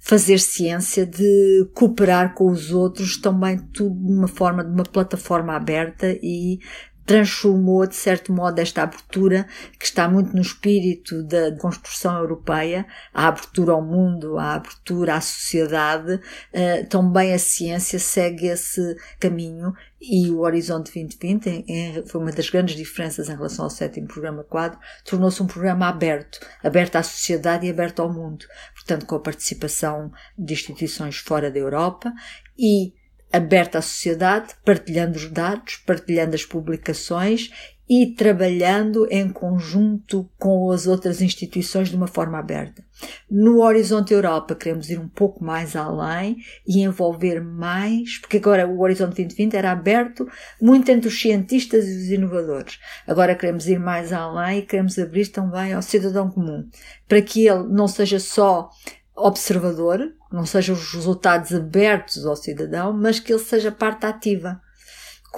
fazer 0.07 0.39
ciência, 0.39 1.05
de 1.05 1.69
cooperar 1.73 2.33
com 2.33 2.49
os 2.49 2.71
outros, 2.71 3.17
também 3.17 3.57
tudo 3.73 3.93
de 3.93 4.13
uma 4.13 4.27
forma, 4.29 4.63
de 4.63 4.71
uma 4.71 4.85
plataforma 4.85 5.53
aberta 5.53 6.17
e 6.23 6.59
transformou, 7.07 7.87
de 7.87 7.95
certo 7.95 8.33
modo, 8.33 8.59
esta 8.59 8.83
abertura 8.83 9.47
que 9.79 9.85
está 9.85 10.09
muito 10.09 10.35
no 10.35 10.41
espírito 10.41 11.23
da 11.23 11.55
construção 11.55 12.17
europeia, 12.17 12.85
a 13.13 13.29
abertura 13.29 13.71
ao 13.71 13.81
mundo, 13.81 14.37
a 14.37 14.55
abertura 14.55 15.15
à 15.15 15.21
sociedade, 15.21 16.15
uh, 16.15 16.85
também 16.89 17.33
a 17.33 17.39
ciência 17.39 17.97
segue 17.97 18.47
esse 18.47 18.97
caminho 19.21 19.73
e 20.01 20.29
o 20.29 20.41
Horizonte 20.41 20.91
2020 20.93 21.47
em, 21.47 21.65
em, 21.69 22.05
foi 22.05 22.19
uma 22.19 22.31
das 22.31 22.49
grandes 22.49 22.75
diferenças 22.75 23.29
em 23.29 23.35
relação 23.35 23.63
ao 23.63 23.71
sétimo 23.71 24.07
programa 24.07 24.43
quadro, 24.43 24.77
tornou-se 25.05 25.41
um 25.41 25.47
programa 25.47 25.87
aberto, 25.87 26.45
aberto 26.61 26.97
à 26.97 27.03
sociedade 27.03 27.65
e 27.65 27.69
aberto 27.69 28.01
ao 28.01 28.11
mundo, 28.11 28.45
portanto 28.73 29.05
com 29.05 29.15
a 29.15 29.19
participação 29.21 30.11
de 30.37 30.53
instituições 30.53 31.17
fora 31.17 31.49
da 31.49 31.57
Europa 31.57 32.11
e 32.59 32.96
aberta 33.31 33.79
à 33.79 33.81
sociedade, 33.81 34.53
partilhando 34.63 35.17
os 35.17 35.29
dados, 35.29 35.75
partilhando 35.77 36.35
as 36.35 36.45
publicações 36.45 37.51
e 37.89 38.07
trabalhando 38.07 39.07
em 39.09 39.29
conjunto 39.29 40.29
com 40.37 40.71
as 40.71 40.87
outras 40.87 41.21
instituições 41.21 41.87
de 41.87 41.95
uma 41.95 42.07
forma 42.07 42.37
aberta. 42.37 42.83
No 43.31 43.61
Horizonte 43.61 44.13
Europa 44.13 44.55
queremos 44.55 44.89
ir 44.89 44.99
um 44.99 45.07
pouco 45.07 45.41
mais 45.41 45.73
além 45.75 46.37
e 46.67 46.81
envolver 46.81 47.39
mais, 47.39 48.17
porque 48.19 48.37
agora 48.37 48.67
o 48.67 48.81
Horizonte 48.81 49.15
2020 49.15 49.55
era 49.55 49.71
aberto 49.71 50.27
muito 50.61 50.91
entre 50.91 51.07
os 51.07 51.19
cientistas 51.19 51.87
e 51.87 51.97
os 51.97 52.09
inovadores. 52.09 52.77
Agora 53.07 53.35
queremos 53.35 53.67
ir 53.67 53.79
mais 53.79 54.11
além 54.11 54.59
e 54.59 54.63
queremos 54.63 54.99
abrir 54.99 55.27
também 55.27 55.71
ao 55.71 55.81
cidadão 55.81 56.29
comum, 56.29 56.67
para 57.07 57.21
que 57.21 57.47
ele 57.47 57.69
não 57.69 57.87
seja 57.87 58.19
só 58.19 58.69
observador, 59.15 60.13
não 60.31 60.45
sejam 60.45 60.75
os 60.75 60.93
resultados 60.93 61.53
abertos 61.53 62.25
ao 62.25 62.35
cidadão, 62.35 62.93
mas 62.93 63.19
que 63.19 63.31
ele 63.31 63.43
seja 63.43 63.71
parte 63.71 64.05
ativa. 64.05 64.61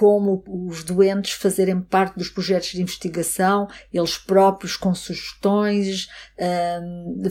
Como 0.00 0.42
os 0.48 0.82
doentes 0.82 1.32
fazerem 1.32 1.78
parte 1.78 2.16
dos 2.16 2.30
projetos 2.30 2.70
de 2.70 2.80
investigação, 2.80 3.68
eles 3.92 4.16
próprios 4.16 4.74
com 4.74 4.94
sugestões, 4.94 6.08
um, 6.82 7.22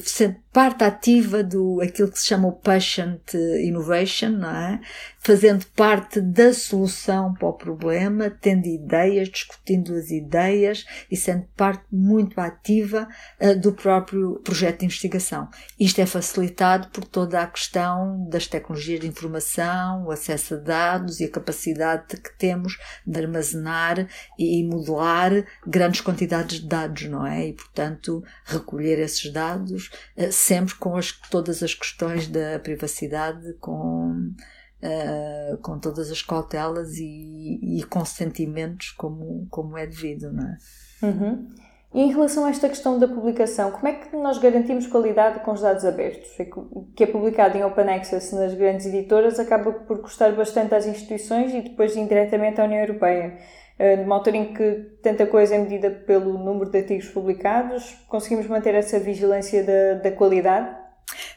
parte 0.53 0.83
ativa 0.83 1.43
do 1.43 1.81
aquilo 1.81 2.11
que 2.11 2.19
se 2.19 2.27
chama 2.27 2.47
o 2.47 2.51
patient 2.51 3.33
innovation, 3.33 4.29
não 4.29 4.49
é? 4.49 4.79
Fazendo 5.19 5.65
parte 5.75 6.21
da 6.21 6.53
solução 6.53 7.33
para 7.33 7.47
o 7.47 7.53
problema, 7.53 8.29
tendo 8.29 8.67
ideias, 8.67 9.29
discutindo 9.29 9.95
as 9.95 10.11
ideias 10.11 10.85
e 11.09 11.17
sendo 11.17 11.47
parte 11.57 11.83
muito 11.91 12.39
ativa 12.39 13.07
uh, 13.41 13.59
do 13.59 13.73
próprio 13.73 14.41
projeto 14.43 14.79
de 14.79 14.85
investigação. 14.85 15.49
Isto 15.79 16.01
é 16.01 16.05
facilitado 16.05 16.89
por 16.89 17.03
toda 17.03 17.41
a 17.41 17.47
questão 17.47 18.27
das 18.29 18.45
tecnologias 18.45 18.99
de 18.99 19.07
informação, 19.07 20.05
o 20.05 20.11
acesso 20.11 20.53
a 20.53 20.57
dados 20.57 21.19
e 21.19 21.25
a 21.25 21.31
capacidade 21.31 22.17
que 22.17 22.37
temos 22.37 22.58
de 23.05 23.19
armazenar 23.19 24.07
e 24.37 24.63
modelar 24.63 25.45
grandes 25.65 26.01
quantidades 26.01 26.59
de 26.59 26.67
dados, 26.67 27.03
não 27.05 27.25
é? 27.25 27.47
E, 27.47 27.53
portanto, 27.53 28.23
recolher 28.45 28.99
esses 28.99 29.31
dados 29.31 29.89
uh, 30.17 30.31
sempre 30.31 30.75
com 30.75 30.95
as, 30.95 31.11
todas 31.11 31.61
as 31.63 31.73
questões 31.73 32.27
da 32.27 32.59
privacidade, 32.59 33.53
com, 33.59 34.11
uh, 34.11 35.57
com 35.61 35.79
todas 35.79 36.11
as 36.11 36.21
cautelas 36.21 36.97
e, 36.97 37.59
e 37.79 37.83
consentimentos 37.83 38.91
como, 38.91 39.47
como 39.49 39.77
é 39.77 39.85
devido, 39.85 40.31
não 40.31 40.43
é? 40.43 40.57
Uhum. 41.01 41.68
E 41.93 42.01
em 42.01 42.11
relação 42.11 42.45
a 42.45 42.51
esta 42.51 42.69
questão 42.69 42.99
da 42.99 43.07
publicação, 43.07 43.71
como 43.71 43.87
é 43.87 43.93
que 43.93 44.15
nós 44.15 44.37
garantimos 44.37 44.85
qualidade 44.85 45.39
com 45.39 45.51
os 45.51 45.61
dados 45.61 45.83
abertos? 45.83 46.29
O 46.55 46.85
que 46.95 47.03
é 47.03 47.07
publicado 47.07 47.57
em 47.57 47.63
Open 47.63 47.89
Access 47.89 48.35
nas 48.35 48.53
grandes 48.53 48.85
editoras 48.85 49.39
acaba 49.39 49.71
por 49.71 49.99
custar 49.99 50.31
bastante 50.33 50.75
às 50.75 50.85
instituições 50.85 51.51
e 51.51 51.61
depois 51.61 51.95
indiretamente 51.95 52.61
à 52.61 52.65
União 52.65 52.79
Europeia. 52.79 53.37
Eh, 53.79 53.95
numa 53.95 54.15
altura 54.17 54.37
em 54.37 54.53
que 54.53 54.71
tanta 55.01 55.25
coisa 55.25 55.55
é 55.55 55.57
medida 55.57 55.89
pelo 55.89 56.37
número 56.37 56.69
de 56.69 56.77
artigos 56.77 57.07
publicados, 57.07 57.95
conseguimos 58.07 58.45
manter 58.45 58.75
essa 58.75 58.99
vigilância 58.99 59.63
da, 59.63 59.93
da 59.95 60.11
qualidade? 60.11 60.69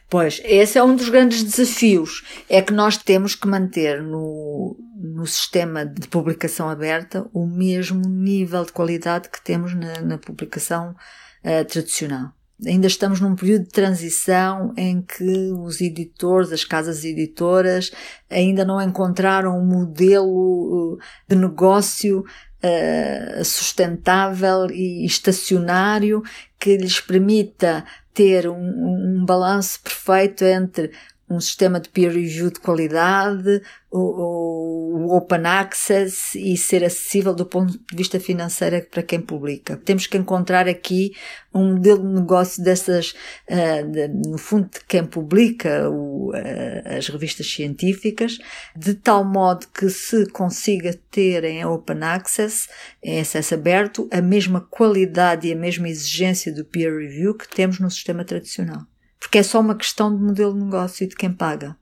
Pois, 0.07 0.39
esse 0.45 0.77
é 0.77 0.83
um 0.83 0.95
dos 0.95 1.09
grandes 1.09 1.43
desafios, 1.43 2.43
é 2.47 2.61
que 2.61 2.71
nós 2.71 2.97
temos 2.97 3.33
que 3.33 3.47
manter 3.47 4.03
no, 4.03 4.77
no 5.03 5.27
sistema 5.27 5.85
de 5.85 6.07
publicação 6.07 6.69
aberta 6.69 7.29
o 7.33 7.45
mesmo 7.45 8.07
nível 8.07 8.63
de 8.63 8.71
qualidade 8.71 9.27
que 9.27 9.43
temos 9.43 9.75
na, 9.75 9.99
na 9.99 10.17
publicação 10.17 10.95
uh, 11.43 11.65
tradicional. 11.65 12.31
Ainda 12.65 12.87
estamos 12.87 13.19
num 13.19 13.35
período 13.35 13.65
de 13.65 13.71
transição 13.71 14.73
em 14.77 15.01
que 15.01 15.51
os 15.51 15.81
editores, 15.81 16.53
as 16.53 16.63
casas 16.63 17.03
editoras, 17.03 17.91
ainda 18.29 18.63
não 18.63 18.81
encontraram 18.81 19.59
um 19.59 19.65
modelo 19.65 20.97
eh, 20.97 21.05
de 21.27 21.35
negócio 21.35 22.19
uh, 22.21 23.43
sustentável 23.43 24.71
e 24.71 25.05
estacionário 25.05 26.23
que 26.57 26.77
lhes 26.77 27.01
permita 27.01 27.83
ter 28.13 28.47
um, 28.47 29.19
um 29.19 29.25
balanço 29.25 29.81
perfeito 29.81 30.45
entre 30.45 30.91
um 31.35 31.39
sistema 31.39 31.79
de 31.79 31.89
peer 31.89 32.11
review 32.11 32.51
de 32.51 32.59
qualidade, 32.59 33.61
o, 33.91 35.05
o, 35.05 35.15
open 35.15 35.45
access 35.45 36.35
e 36.35 36.57
ser 36.57 36.83
acessível 36.83 37.33
do 37.33 37.45
ponto 37.45 37.73
de 37.73 37.95
vista 37.95 38.19
financeiro 38.19 38.83
para 38.89 39.03
quem 39.03 39.21
publica. 39.21 39.77
Temos 39.77 40.07
que 40.07 40.17
encontrar 40.17 40.67
aqui 40.67 41.13
um 41.53 41.73
modelo 41.73 42.01
de 42.01 42.21
negócio 42.21 42.63
dessas, 42.63 43.13
uh, 43.47 43.91
de, 43.91 44.07
no 44.07 44.37
fundo, 44.37 44.69
de 44.71 44.79
quem 44.87 45.05
publica 45.05 45.89
o, 45.89 46.31
uh, 46.31 46.97
as 46.97 47.07
revistas 47.07 47.51
científicas, 47.51 48.39
de 48.75 48.95
tal 48.95 49.23
modo 49.23 49.67
que 49.67 49.89
se 49.89 50.25
consiga 50.31 50.97
ter 51.11 51.43
em 51.43 51.63
open 51.63 52.01
access, 52.01 52.67
em 53.03 53.19
acesso 53.19 53.53
aberto, 53.53 54.07
a 54.11 54.21
mesma 54.21 54.61
qualidade 54.61 55.47
e 55.47 55.53
a 55.53 55.55
mesma 55.55 55.87
exigência 55.87 56.51
do 56.51 56.65
peer 56.65 56.97
review 56.97 57.35
que 57.35 57.47
temos 57.47 57.79
no 57.79 57.91
sistema 57.91 58.25
tradicional 58.25 58.87
porque 59.23 59.37
é 59.37 59.43
só 59.43 59.61
uma 59.61 59.73
questão 59.73 60.13
de 60.13 60.21
modelo 60.21 60.53
de 60.53 60.65
negócio 60.65 61.05
e 61.05 61.07
de 61.07 61.15
quem 61.15 61.31
paga. 61.31 61.77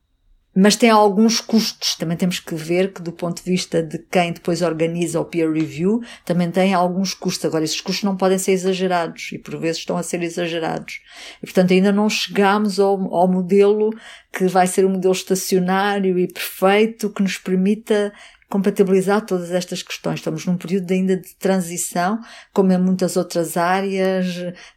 Mas 0.56 0.76
tem 0.76 0.92
alguns 0.92 1.42
custos, 1.42 1.96
também 1.96 2.16
temos 2.16 2.40
que 2.40 2.54
ver 2.54 2.94
que 2.94 3.02
do 3.02 3.12
ponto 3.12 3.44
de 3.44 3.50
vista 3.50 3.82
de 3.82 3.98
quem 3.98 4.32
depois 4.32 4.62
organiza 4.62 5.20
o 5.20 5.26
peer 5.26 5.52
review, 5.52 6.02
também 6.24 6.52
tem 6.52 6.74
alguns 6.74 7.16
custos. 7.16 7.46
Agora, 7.46 7.64
esses 7.64 7.82
custos 7.82 8.04
não 8.04 8.16
podem 8.16 8.38
ser 8.38 8.52
exagerados 8.52 9.32
e 9.32 9.40
por 9.40 9.58
vezes 9.58 9.80
estão 9.80 9.98
a 9.98 10.04
ser 10.04 10.22
exagerados. 10.22 11.00
E 11.42 11.48
portanto 11.48 11.72
ainda 11.72 11.92
não 11.92 12.10
chegamos 12.10 12.80
ao, 12.80 13.12
ao 13.12 13.28
modelo 13.28 13.90
que 14.32 14.46
vai 14.46 14.68
ser 14.68 14.86
um 14.86 14.92
modelo 14.92 15.14
estacionário 15.14 16.20
e 16.20 16.28
perfeito 16.28 17.10
que 17.10 17.24
nos 17.24 17.40
permita 17.40 18.14
compatibilizar 18.52 19.26
todas 19.26 19.50
estas 19.50 19.82
questões. 19.82 20.20
Estamos 20.20 20.46
num 20.46 20.58
período 20.58 20.92
ainda 20.92 21.16
de 21.16 21.34
transição, 21.36 22.20
como 22.54 22.74
em 22.74 22.78
muitas 22.78 23.16
outras 23.16 23.56
áreas, 23.56 24.26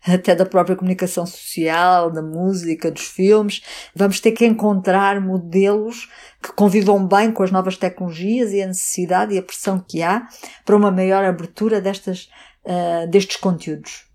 até 0.06 0.34
da 0.34 0.46
própria 0.46 0.76
comunicação 0.76 1.26
social, 1.26 2.10
da 2.10 2.22
música, 2.22 2.90
dos 2.90 3.04
filmes. 3.04 3.62
Vamos 3.94 4.20
ter 4.20 4.30
que 4.30 4.46
encontrar 4.46 5.20
modelos 5.20 6.08
que 6.40 6.52
convivam 6.52 7.04
bem 7.04 7.32
com 7.32 7.42
as 7.42 7.50
novas 7.50 7.76
tecnologias 7.76 8.52
e 8.52 8.62
a 8.62 8.66
necessidade 8.66 9.34
e 9.34 9.38
a 9.38 9.42
pressão 9.42 9.84
que 9.86 10.02
há 10.02 10.26
para 10.64 10.76
uma 10.76 10.92
maior 10.92 11.24
abertura 11.24 11.80
destas, 11.80 12.30
uh, 12.64 13.10
destes 13.10 13.36
conteúdos. 13.36 14.06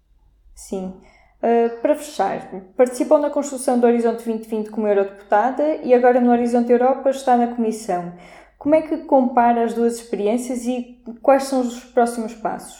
Sim. 0.55 0.93
Uh, 1.41 1.81
para 1.81 1.95
fechar, 1.95 2.49
participou 2.75 3.17
na 3.17 3.29
construção 3.29 3.79
do 3.79 3.87
Horizonte 3.87 4.25
2020 4.25 4.69
como 4.69 4.87
eurodeputada 4.87 5.77
e 5.83 5.93
agora 5.93 6.19
no 6.19 6.31
Horizonte 6.31 6.71
Europa 6.71 7.09
está 7.09 7.37
na 7.37 7.47
Comissão. 7.47 8.13
Como 8.59 8.75
é 8.75 8.81
que 8.81 8.97
compara 8.97 9.63
as 9.63 9.73
duas 9.73 9.95
experiências 9.95 10.65
e 10.65 11.01
quais 11.21 11.43
são 11.43 11.61
os 11.61 11.79
próximos 11.79 12.33
passos? 12.33 12.77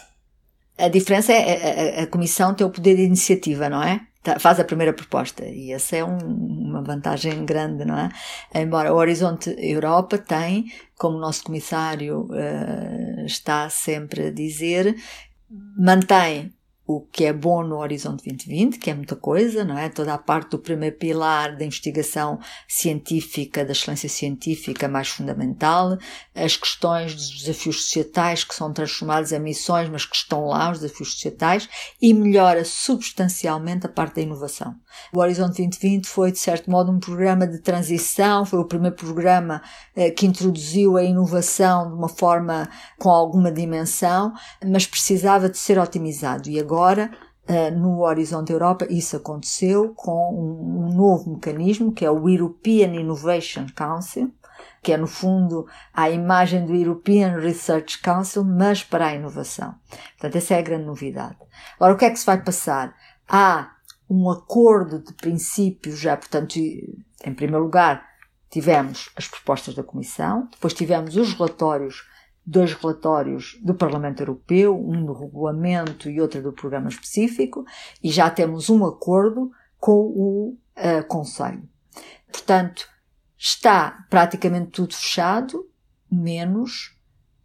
A 0.78 0.90
diferença 0.90 1.32
é 1.32 1.98
a, 1.98 2.02
a, 2.02 2.04
a 2.04 2.08
Comissão 2.08 2.54
tem 2.54 2.68
o 2.68 2.70
poder 2.70 2.98
de 2.98 3.04
iniciativa, 3.04 3.70
não 3.70 3.82
é? 3.82 4.02
Tá, 4.22 4.38
faz 4.38 4.60
a 4.60 4.66
primeira 4.66 4.92
proposta 4.92 5.46
e 5.46 5.72
essa 5.72 5.96
é 5.96 6.04
um, 6.04 6.18
uma 6.18 6.84
vantagem 6.84 7.46
grande, 7.46 7.86
não 7.86 7.98
é? 7.98 8.10
Embora 8.54 8.94
o 8.94 8.98
Horizonte 8.98 9.56
Europa 9.58 10.18
tem, 10.18 10.66
como 10.98 11.16
o 11.16 11.22
nosso 11.22 11.46
comissário 11.46 12.28
uh, 12.30 13.26
está 13.26 13.70
sempre 13.70 14.28
a 14.28 14.32
dizer, 14.32 14.98
mantém 15.78 16.54
o 16.92 17.02
que 17.02 17.26
é 17.26 17.32
bom 17.32 17.64
no 17.64 17.78
Horizonte 17.78 18.24
2020, 18.26 18.80
que 18.80 18.90
é 18.90 18.96
muita 18.96 19.16
coisa, 19.16 19.64
não 19.64 19.78
é? 19.78 19.90
Toda 19.90 20.12
a 20.12 20.18
parte 20.18 20.50
do 20.50 20.58
primeiro 20.58 20.96
pilar 20.96 21.56
da 21.56 21.64
investigação 21.64 22.40
científica, 22.68 23.64
da 23.64 23.74
excelência 23.74 24.10
científica 24.10 24.88
mais 24.88 25.08
fundamental, 25.08 26.00
as 26.34 26.58
questões 26.58 27.14
dos 27.14 27.30
desafios 27.30 27.84
societais 27.84 28.44
que 28.44 28.56
são 28.56 28.74
transformados 28.74 29.32
em 29.32 29.40
missões, 29.40 29.88
mas 29.88 30.04
que 30.04 30.16
estão 30.16 30.48
lá, 30.48 30.72
os 30.72 30.80
desafios 30.80 31.14
societais, 31.14 31.70
e 32.02 32.12
melhora 32.12 32.66
substancialmente 32.66 33.86
a 33.86 33.90
parte 33.90 34.16
da 34.16 34.22
inovação. 34.22 34.76
O 35.14 35.20
Horizonte 35.20 35.58
2020 35.58 36.08
foi, 36.08 36.32
de 36.32 36.40
certo 36.40 36.70
modo, 36.70 36.92
um 36.92 37.00
programa 37.00 37.48
de 37.48 37.60
transição, 37.60 38.46
foi 38.46 38.60
o 38.60 38.66
primeiro 38.66 38.96
programa 38.96 39.62
eh, 39.96 40.12
que 40.12 40.26
introduziu 40.26 40.98
a 40.98 41.04
inovação 41.04 41.90
de 41.90 41.96
uma 41.96 42.10
forma 42.10 42.70
com 42.98 43.10
alguma 43.10 43.52
dimensão, 43.52 44.34
mas 44.66 44.86
precisava 44.86 45.50
de 45.50 45.58
ser 45.58 45.80
otimizado. 45.80 46.50
E 46.50 46.60
agora 46.60 47.12
uh, 47.50 47.78
no 47.78 48.02
Horizonte 48.02 48.54
Europa, 48.54 48.86
isso 48.90 49.18
aconteceu 49.18 49.94
com 49.96 50.34
um, 50.34 50.86
um, 50.86 50.96
novo 50.96 51.32
mecanismo, 51.32 51.92
que 51.92 52.06
é 52.06 52.12
o 52.12 52.30
European 52.30 52.94
Innovation 52.94 53.66
Council, 53.76 54.32
que 54.82 54.94
é, 54.94 54.98
no 54.98 55.08
fundo, 55.08 55.66
a 55.94 56.10
imagem 56.10 56.66
do 56.66 56.76
European 56.76 57.38
Research 57.38 58.02
Council, 58.02 58.44
mas 58.44 58.84
para 58.84 59.08
a 59.08 59.16
inovação. 59.16 59.76
Portanto, 60.12 60.36
essa 60.38 60.54
é 60.54 60.60
a 60.60 60.62
grande 60.64 60.86
novidade. 60.86 61.38
Agora, 61.76 61.94
o 61.94 61.98
que 61.98 62.06
é 62.06 62.10
que 62.10 62.20
se 62.20 62.26
vai 62.26 62.42
passar? 62.42 62.94
Há 63.28 63.72
um 64.10 64.30
acordo 64.30 65.00
de 65.00 65.14
princípios 65.14 66.00
já, 66.00 66.18
portanto, 66.18 66.56
em 66.58 67.34
primeiro 67.34 67.64
lugar, 67.64 68.08
tivemos 68.50 69.10
as 69.16 69.28
propostas 69.28 69.76
da 69.76 69.84
Comissão, 69.84 70.48
depois 70.52 70.74
tivemos 70.74 71.16
os 71.16 71.34
relatórios 71.34 72.04
dois 72.50 72.74
relatórios 72.74 73.60
do 73.62 73.76
Parlamento 73.76 74.22
Europeu, 74.22 74.76
um 74.76 75.06
do 75.06 75.14
regulamento 75.14 76.10
e 76.10 76.20
outro 76.20 76.42
do 76.42 76.52
programa 76.52 76.90
específico, 76.90 77.64
e 78.04 78.10
já 78.10 78.28
temos 78.28 78.72
um 78.72 78.84
acordo 78.86 79.52
com 79.78 79.92
o 79.92 80.58
uh, 80.76 81.08
Conselho. 81.08 81.70
Portanto, 82.32 82.88
está 83.38 84.06
praticamente 84.10 84.72
tudo 84.72 84.96
fechado, 84.96 85.70
menos 86.12 86.99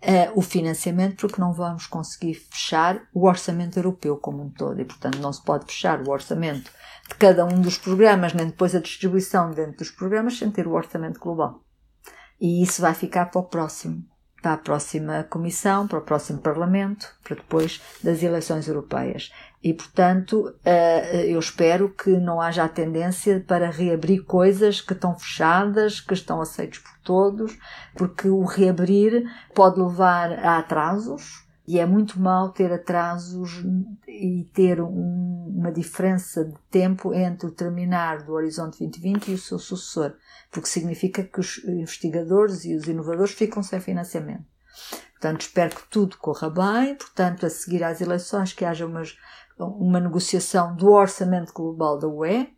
uh, 0.05 0.39
o 0.39 0.43
financiamento, 0.43 1.17
porque 1.17 1.41
não 1.41 1.53
vamos 1.53 1.87
conseguir 1.87 2.35
fechar 2.35 3.03
o 3.13 3.27
orçamento 3.27 3.79
europeu 3.79 4.17
como 4.17 4.43
um 4.43 4.51
todo, 4.51 4.81
e 4.81 4.85
portanto 4.85 5.19
não 5.19 5.33
se 5.33 5.43
pode 5.43 5.67
fechar 5.67 6.01
o 6.01 6.11
orçamento 6.11 6.71
de 7.09 7.15
cada 7.17 7.45
um 7.45 7.61
dos 7.61 7.79
programas, 7.79 8.33
nem 8.33 8.47
depois 8.47 8.75
a 8.75 8.81
distribuição 8.81 9.51
dentro 9.51 9.79
dos 9.79 9.91
programas, 9.91 10.39
sem 10.39 10.51
ter 10.51 10.67
o 10.67 10.73
orçamento 10.73 11.19
global. 11.19 11.61
E 12.41 12.63
isso 12.63 12.83
vai 12.83 12.95
ficar 12.95 13.27
para 13.27 13.41
o 13.41 13.45
próximo 13.45 14.05
para 14.45 14.53
a 14.53 14.59
próxima 14.59 15.25
Comissão, 15.25 15.89
para 15.89 15.99
o 15.99 16.03
próximo 16.03 16.39
Parlamento, 16.39 17.09
para 17.25 17.35
depois 17.35 17.81
das 18.03 18.23
eleições 18.23 18.69
europeias. 18.69 19.33
E, 19.65 19.73
portanto, 19.73 20.55
eh, 20.63 21.25
eu 21.27 21.39
espero 21.39 21.89
que 21.89 22.11
não 22.11 22.39
haja 22.39 22.65
a 22.65 22.69
tendência 22.69 23.43
para 23.49 23.71
reabrir 23.71 24.23
coisas 24.23 24.83
que 24.83 24.93
estão 24.93 25.19
fechadas, 25.19 26.03
que 26.03 26.13
estão 26.13 26.39
aceitas 26.43 26.81
por 26.81 26.99
todos, 27.03 27.59
porque 27.97 28.29
o 28.29 28.45
reabrir 28.45 29.25
pode 29.55 29.81
levar 29.81 30.33
a 30.33 30.59
atrasos, 30.59 31.47
e 31.67 31.79
é 31.79 31.87
muito 31.87 32.21
mal 32.21 32.51
ter 32.51 32.71
atrasos 32.71 33.65
e 34.07 34.47
ter 34.53 34.83
um, 34.83 35.55
uma 35.57 35.73
diferença 35.73 36.45
de 36.45 36.59
tempo 36.71 37.15
entre 37.15 37.47
o 37.47 37.51
terminar 37.51 38.23
do 38.23 38.35
Horizonte 38.35 38.81
2020 38.81 39.29
e 39.29 39.35
o 39.35 39.39
seu 39.39 39.59
sucessor, 39.59 40.13
porque 40.51 40.69
significa 40.69 41.25
que 41.25 41.41
os 41.41 41.65
investigadores 41.65 42.67
e 42.67 42.75
os 42.75 42.87
inovadores 42.87 43.33
ficam 43.33 43.63
sem 43.63 43.81
financiamento. 43.81 44.45
Portanto, 45.25 45.41
espero 45.41 45.75
que 45.75 45.89
tudo 45.89 46.19
corra 46.19 46.51
bem, 46.51 46.97
portanto, 46.97 47.47
a 47.47 47.51
seguir 47.51 47.83
às 47.83 48.03
eleições, 48.03 48.53
que 48.53 48.63
haja 48.63 48.85
umas, 48.85 49.17
uma 49.59 50.01
negociação 50.01 50.75
do 50.75 50.91
orçamento 50.91 51.53
global 51.53 51.99
da 51.99 52.09
UE, 52.09 52.49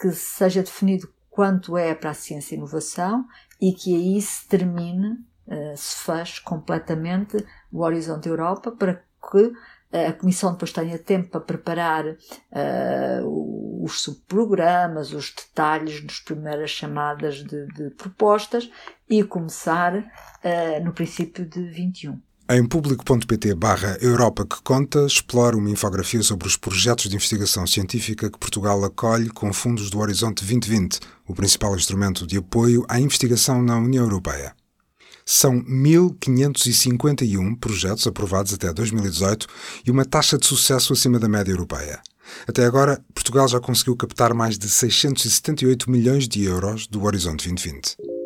que 0.00 0.10
seja 0.12 0.62
definido 0.62 1.12
quanto 1.28 1.76
é 1.76 1.94
para 1.94 2.10
a 2.10 2.14
ciência 2.14 2.54
e 2.54 2.58
inovação 2.58 3.24
e 3.60 3.72
que 3.72 3.94
aí 3.94 4.20
se 4.20 4.46
termine, 4.48 5.12
uh, 5.46 5.76
se 5.76 6.04
feche 6.04 6.42
completamente 6.42 7.36
o 7.72 7.82
Horizonte 7.82 8.28
Europa 8.28 8.72
para 8.72 8.94
que 9.30 9.52
eh, 9.90 10.06
a 10.06 10.12
Comissão 10.12 10.52
depois 10.52 10.72
tenha 10.72 10.98
tempo 10.98 11.30
para 11.30 11.40
preparar 11.40 12.04
uh, 12.06 13.82
os 13.82 14.02
subprogramas, 14.02 15.12
os 15.12 15.32
detalhes 15.34 16.02
das 16.04 16.20
primeiras 16.20 16.70
chamadas 16.70 17.36
de, 17.36 17.66
de 17.68 17.90
propostas 17.90 18.70
e 19.08 19.24
começar 19.24 19.96
uh, 19.96 20.84
no 20.84 20.92
princípio 20.92 21.46
de 21.46 21.62
21. 21.70 22.20
Em 22.50 22.64
público.pt 22.64 23.54
barra 23.54 23.98
Europa 24.00 24.46
que 24.46 24.62
conta, 24.62 25.04
explora 25.04 25.54
uma 25.54 25.68
infografia 25.68 26.22
sobre 26.22 26.48
os 26.48 26.56
projetos 26.56 27.10
de 27.10 27.14
investigação 27.14 27.66
científica 27.66 28.30
que 28.30 28.38
Portugal 28.38 28.82
acolhe 28.86 29.28
com 29.28 29.52
fundos 29.52 29.90
do 29.90 29.98
Horizonte 29.98 30.42
2020, 30.46 30.98
o 31.26 31.34
principal 31.34 31.76
instrumento 31.76 32.26
de 32.26 32.38
apoio 32.38 32.86
à 32.88 32.98
investigação 32.98 33.60
na 33.60 33.76
União 33.76 34.02
Europeia. 34.02 34.54
São 35.26 35.62
1.551 35.62 37.58
projetos 37.60 38.06
aprovados 38.06 38.54
até 38.54 38.72
2018 38.72 39.46
e 39.84 39.90
uma 39.90 40.06
taxa 40.06 40.38
de 40.38 40.46
sucesso 40.46 40.94
acima 40.94 41.18
da 41.18 41.28
média 41.28 41.52
europeia. 41.52 42.00
Até 42.46 42.64
agora, 42.64 43.04
Portugal 43.12 43.46
já 43.46 43.60
conseguiu 43.60 43.94
captar 43.94 44.32
mais 44.32 44.56
de 44.56 44.70
678 44.70 45.90
milhões 45.90 46.26
de 46.26 46.44
euros 46.44 46.86
do 46.86 47.04
Horizonte 47.04 47.46
2020. 47.46 48.17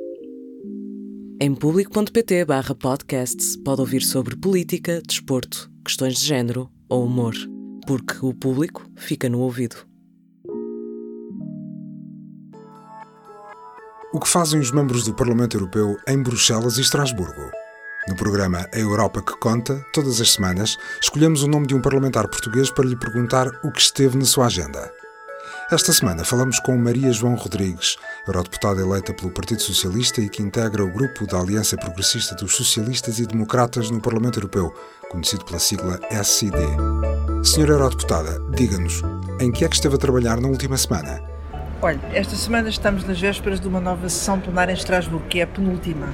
Em 1.45 1.57
público.pt 1.57 2.45
barra 2.45 2.73
podcasts 2.73 3.57
pode 3.57 3.81
ouvir 3.81 4.01
sobre 4.03 4.37
política, 4.37 5.03
desporto, 5.05 5.69
questões 5.85 6.21
de 6.21 6.25
género 6.25 6.71
ou 6.89 7.05
humor, 7.05 7.35
porque 7.85 8.15
o 8.25 8.33
público 8.33 8.89
fica 8.95 9.29
no 9.29 9.41
ouvido. 9.41 9.75
O 14.15 14.21
que 14.21 14.29
fazem 14.29 14.61
os 14.61 14.71
membros 14.71 15.05
do 15.05 15.17
Parlamento 15.17 15.57
Europeu 15.57 15.97
em 16.07 16.23
Bruxelas 16.23 16.79
e 16.79 16.83
Estrasburgo? 16.83 17.51
No 18.07 18.15
programa 18.15 18.69
A 18.73 18.79
Europa 18.79 19.21
que 19.21 19.37
Conta, 19.41 19.85
todas 19.93 20.21
as 20.21 20.31
semanas, 20.31 20.79
escolhemos 21.03 21.43
o 21.43 21.49
nome 21.49 21.67
de 21.67 21.75
um 21.75 21.83
parlamentar 21.83 22.29
português 22.29 22.71
para 22.71 22.87
lhe 22.87 22.95
perguntar 22.95 23.49
o 23.65 23.73
que 23.73 23.81
esteve 23.81 24.17
na 24.17 24.25
sua 24.25 24.47
agenda. 24.47 24.93
Esta 25.73 25.91
semana 25.91 26.23
falamos 26.23 26.61
com 26.61 26.77
Maria 26.77 27.11
João 27.13 27.35
Rodrigues, 27.35 27.97
eurodeputada 28.27 28.83
eleita 28.83 29.15
pelo 29.15 29.31
Partido 29.31 29.63
Socialista 29.63 30.21
e 30.21 30.29
que 30.29 30.43
integra 30.43 30.85
o 30.85 30.93
grupo 30.93 31.27
da 31.27 31.39
Aliança 31.39 31.79
Progressista 31.79 32.35
dos 32.35 32.55
Socialistas 32.55 33.19
e 33.19 33.25
Democratas 33.25 33.91
no 33.91 33.99
Parlamento 33.99 34.39
Europeu, 34.39 34.75
conhecido 35.09 35.47
pela 35.47 35.59
sigla 35.59 35.99
SID. 36.23 36.53
Senhora 37.43 37.73
Eurodeputada, 37.73 38.39
diga-nos, 38.55 39.01
em 39.41 39.51
que 39.51 39.65
é 39.65 39.69
que 39.69 39.75
esteve 39.75 39.95
a 39.95 39.99
trabalhar 39.99 40.39
na 40.43 40.49
última 40.49 40.77
semana? 40.77 41.23
Olha, 41.81 41.99
esta 42.13 42.37
semana 42.37 42.69
estamos 42.69 43.05
nas 43.05 43.19
vésperas 43.19 43.59
de 43.59 43.67
uma 43.67 43.81
nova 43.81 44.11
sessão 44.11 44.39
plenária 44.39 44.73
em 44.73 44.77
Estrasburgo, 44.77 45.27
que 45.27 45.41
é 45.41 45.45
a 45.45 45.47
penúltima. 45.47 46.11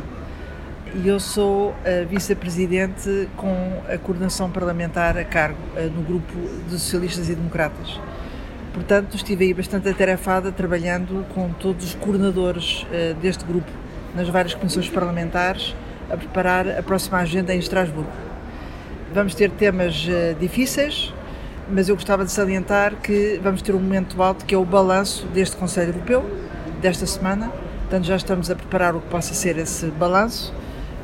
E 0.94 1.08
eu 1.08 1.18
sou 1.18 1.74
vice-presidente 2.08 3.28
com 3.36 3.82
a 3.92 3.98
coordenação 3.98 4.52
parlamentar 4.52 5.18
a 5.18 5.24
cargo 5.24 5.58
eh, 5.74 5.90
no 5.92 6.02
grupo 6.02 6.32
de 6.68 6.78
socialistas 6.78 7.28
e 7.28 7.34
democratas. 7.34 7.98
Portanto, 8.72 9.16
estive 9.16 9.46
aí 9.46 9.54
bastante 9.54 9.88
atarefada 9.88 10.52
trabalhando 10.52 11.26
com 11.34 11.50
todos 11.50 11.84
os 11.84 11.94
coordenadores 11.94 12.86
eh, 12.92 13.14
deste 13.20 13.44
grupo 13.44 13.70
nas 14.14 14.28
várias 14.28 14.54
comissões 14.54 14.88
parlamentares 14.88 15.74
a 16.10 16.16
preparar 16.16 16.68
a 16.68 16.82
próxima 16.82 17.18
agenda 17.18 17.54
em 17.54 17.58
Estrasburgo. 17.58 18.10
Vamos 19.12 19.34
ter 19.34 19.50
temas 19.50 20.06
eh, 20.08 20.34
difíceis, 20.38 21.12
mas 21.70 21.88
eu 21.88 21.94
gostava 21.94 22.24
de 22.24 22.32
salientar 22.32 22.96
que 22.96 23.40
vamos 23.42 23.62
ter 23.62 23.74
um 23.74 23.80
momento 23.80 24.22
alto 24.22 24.44
que 24.44 24.54
é 24.54 24.58
o 24.58 24.64
balanço 24.64 25.26
deste 25.28 25.56
Conselho 25.56 25.90
Europeu, 25.90 26.24
desta 26.80 27.06
semana. 27.06 27.50
Portanto, 27.80 28.04
já 28.04 28.16
estamos 28.16 28.50
a 28.50 28.54
preparar 28.54 28.94
o 28.94 29.00
que 29.00 29.08
possa 29.08 29.34
ser 29.34 29.56
esse 29.58 29.86
balanço. 29.86 30.52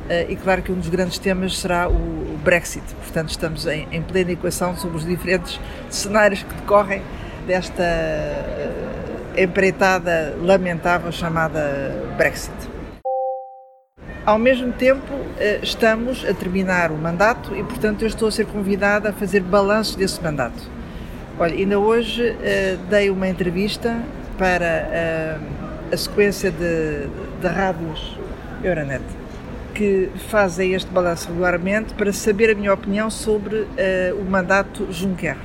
Uh, 0.05 0.31
e 0.31 0.35
claro 0.35 0.61
que 0.61 0.71
um 0.71 0.75
dos 0.75 0.87
grandes 0.87 1.17
temas 1.17 1.57
será 1.57 1.89
o, 1.89 2.37
Brexit. 2.43 2.83
Portanto, 3.01 3.29
estamos 3.29 3.65
em, 3.65 3.87
em, 3.91 4.03
plena 4.03 4.31
equação 4.31 4.77
sobre 4.77 4.97
os 4.97 5.05
diferentes 5.05 5.59
cenários 5.89 6.43
que 6.43 6.53
decorrem 6.53 7.01
desta 7.45 7.83
uh, 7.83 9.41
empreitada 9.41 10.35
lamentável 10.41 11.11
chamada 11.11 11.95
Brexit. 12.17 12.53
Ao 14.25 14.39
mesmo 14.39 14.71
tempo, 14.73 15.13
eh, 15.37 15.59
estamos 15.61 16.25
a 16.25 16.33
terminar 16.33 16.91
o 16.91 16.97
mandato 16.97 17.55
e, 17.55 17.63
portanto, 17.63 18.01
eu 18.01 18.07
estou 18.07 18.27
a 18.27 18.31
ser 18.31 18.47
convidada 18.47 19.09
a 19.09 19.13
fazer 19.13 19.41
balanço 19.41 19.95
desse 19.99 20.19
mandato. 20.19 20.63
Olha, 21.37 21.53
ainda 21.53 21.77
hoje 21.77 22.31
uh, 22.31 22.77
dei 22.89 23.11
uma 23.11 23.27
entrevista 23.27 24.01
para 24.35 25.39
a 25.91 25.97
sequência 25.97 26.49
de, 26.49 27.07
de 27.39 27.47
rádios 27.47 28.17
Euronet 28.63 29.03
que 29.75 30.09
fazem 30.29 30.73
este 30.73 30.89
balanço 30.89 31.27
regularmente 31.27 31.93
para 31.93 32.11
saber 32.11 32.49
a 32.49 32.55
minha 32.55 32.73
opinião 32.73 33.09
sobre 33.09 33.67
o 34.19 34.23
mandato 34.23 34.87
Juncker 34.91 35.37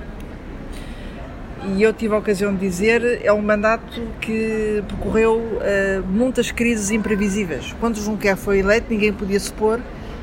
e 1.67 1.83
eu 1.83 1.93
tive 1.93 2.15
a 2.15 2.19
ocasião 2.19 2.55
de 2.55 2.61
dizer, 2.61 3.21
é 3.23 3.33
um 3.33 3.43
mandato 3.43 4.01
que 4.21 4.83
percorreu 4.89 5.37
uh, 5.37 6.07
muitas 6.07 6.51
crises 6.51 6.91
imprevisíveis. 6.91 7.75
Quando 7.79 8.01
Juncker 8.01 8.37
foi 8.37 8.61
eleito, 8.61 8.87
ninguém 8.89 9.13
podia 9.13 9.39
supor 9.39 9.81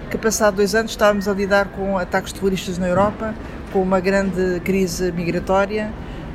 que, 0.09 0.17
passado 0.17 0.55
dois 0.55 0.73
anos, 0.73 0.91
estávamos 0.91 1.27
a 1.27 1.33
lidar 1.33 1.67
com 1.67 1.97
ataques 1.97 2.33
terroristas 2.33 2.77
na 2.77 2.87
Europa, 2.87 3.35
com 3.71 3.81
uma 3.81 3.99
grande 3.99 4.59
crise 4.61 5.11
migratória 5.11 5.93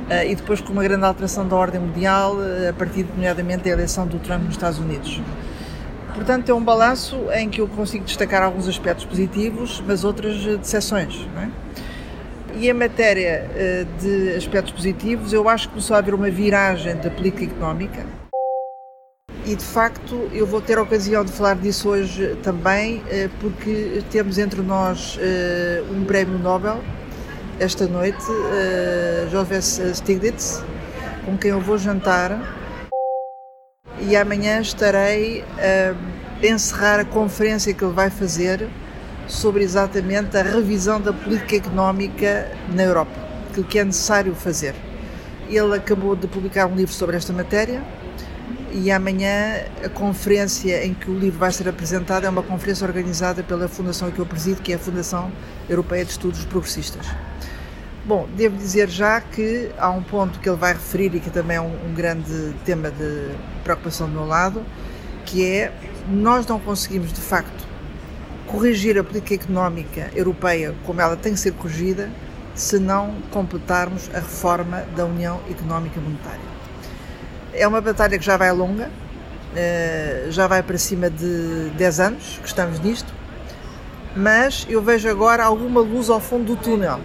uh, 0.09 0.25
e 0.25 0.35
depois 0.35 0.61
com 0.61 0.71
uma 0.71 0.83
grande 0.83 1.03
alteração 1.03 1.45
da 1.47 1.55
ordem 1.55 1.81
mundial, 1.81 2.35
uh, 2.35 2.69
a 2.69 2.73
partir, 2.73 3.05
nomeadamente, 3.13 3.63
da 3.63 3.71
eleição 3.71 4.07
do 4.07 4.19
Trump 4.19 4.43
nos 4.43 4.53
Estados 4.53 4.79
Unidos. 4.79 5.21
Portanto, 6.15 6.47
é 6.49 6.53
um 6.53 6.63
balanço 6.63 7.17
em 7.33 7.49
que 7.49 7.59
eu 7.59 7.67
consigo 7.67 8.05
destacar 8.05 8.41
alguns 8.41 8.69
aspectos 8.69 9.03
positivos, 9.03 9.83
mas 9.85 10.03
outras 10.03 10.37
decepções. 10.59 11.27
Não 11.35 11.41
é? 11.41 11.49
E 12.55 12.69
em 12.69 12.73
matéria 12.73 13.49
eh, 13.55 13.85
de 13.99 14.35
aspectos 14.35 14.71
positivos, 14.71 15.33
eu 15.33 15.49
acho 15.49 15.67
que 15.67 15.73
começou 15.73 15.95
a 15.95 15.99
haver 15.99 16.13
uma 16.13 16.29
viragem 16.29 16.95
da 16.97 17.09
política 17.09 17.45
económica. 17.45 18.05
E 19.45 19.55
de 19.55 19.63
facto, 19.63 20.29
eu 20.31 20.45
vou 20.45 20.61
ter 20.61 20.77
a 20.77 20.83
ocasião 20.83 21.25
de 21.25 21.31
falar 21.31 21.55
disso 21.55 21.89
hoje 21.89 22.37
também, 22.43 23.03
eh, 23.09 23.27
porque 23.41 24.03
temos 24.11 24.37
entre 24.37 24.61
nós 24.61 25.17
eh, 25.19 25.83
um 25.91 26.05
prémio 26.05 26.37
Nobel 26.37 26.79
esta 27.59 27.85
noite, 27.85 28.25
Joseph 29.31 29.93
Stiglitz, 29.95 30.63
com 31.23 31.37
quem 31.37 31.51
eu 31.51 31.61
vou 31.61 31.77
jantar. 31.77 32.57
E 33.99 34.15
amanhã 34.15 34.59
estarei 34.59 35.43
a 35.59 36.45
encerrar 36.45 36.99
a 36.99 37.05
conferência 37.05 37.71
que 37.71 37.83
ele 37.83 37.93
vai 37.93 38.09
fazer 38.09 38.67
sobre 39.33 39.63
exatamente 39.63 40.37
a 40.37 40.43
revisão 40.43 41.01
da 41.01 41.11
política 41.11 41.55
económica 41.55 42.51
na 42.73 42.83
Europa, 42.83 43.11
aquilo 43.49 43.65
que 43.65 43.79
é 43.79 43.83
necessário 43.83 44.33
fazer. 44.35 44.75
Ele 45.49 45.75
acabou 45.75 46.15
de 46.15 46.27
publicar 46.27 46.67
um 46.67 46.75
livro 46.75 46.93
sobre 46.93 47.17
esta 47.17 47.33
matéria 47.33 47.83
e 48.71 48.91
amanhã 48.91 49.65
a 49.83 49.89
conferência 49.89 50.85
em 50.85 50.93
que 50.93 51.09
o 51.09 51.17
livro 51.17 51.39
vai 51.39 51.51
ser 51.51 51.67
apresentado 51.67 52.25
é 52.25 52.29
uma 52.29 52.43
conferência 52.43 52.87
organizada 52.87 53.43
pela 53.43 53.67
fundação 53.67 54.09
que 54.11 54.19
eu 54.19 54.25
presido, 54.25 54.61
que 54.61 54.71
é 54.71 54.75
a 54.75 54.79
Fundação 54.79 55.31
Europeia 55.67 56.05
de 56.05 56.11
Estudos 56.11 56.45
Progressistas. 56.45 57.05
Bom, 58.05 58.27
devo 58.35 58.55
dizer 58.57 58.89
já 58.89 59.19
que 59.19 59.69
há 59.77 59.89
um 59.89 60.03
ponto 60.03 60.39
que 60.39 60.47
ele 60.47 60.57
vai 60.57 60.73
referir 60.73 61.13
e 61.15 61.19
que 61.19 61.29
também 61.29 61.57
é 61.57 61.61
um, 61.61 61.73
um 61.89 61.93
grande 61.93 62.53
tema 62.65 62.91
de 62.91 63.31
preocupação 63.63 64.07
do 64.07 64.13
meu 64.13 64.25
lado, 64.25 64.63
que 65.25 65.45
é 65.45 65.73
nós 66.07 66.45
não 66.45 66.59
conseguimos 66.59 67.13
de 67.13 67.21
facto 67.21 67.72
corrigir 68.53 68.99
a 68.99 69.03
política 69.03 69.33
económica 69.33 70.11
europeia 70.15 70.75
como 70.85 71.01
ela 71.01 71.17
tem 71.17 71.33
que 71.33 71.39
ser 71.39 71.53
corrigida 71.53 72.07
se 72.53 72.77
não 72.77 73.15
completarmos 73.31 74.11
a 74.13 74.19
reforma 74.19 74.85
da 74.95 75.05
União 75.05 75.41
Económica 75.49 75.99
Monetária. 75.99 76.53
É 77.51 77.67
uma 77.67 77.81
batalha 77.81 78.15
que 78.19 78.23
já 78.23 78.37
vai 78.37 78.51
longa, 78.51 78.91
eh, 79.55 80.27
já 80.29 80.45
vai 80.45 80.61
para 80.61 80.77
cima 80.77 81.09
de 81.09 81.71
10 81.71 81.99
anos 81.99 82.39
que 82.43 82.47
estamos 82.47 82.79
nisto, 82.79 83.11
mas 84.15 84.67
eu 84.69 84.83
vejo 84.83 85.09
agora 85.09 85.43
alguma 85.43 85.81
luz 85.81 86.11
ao 86.11 86.19
fundo 86.19 86.55
do 86.55 86.55
túnel. 86.55 86.99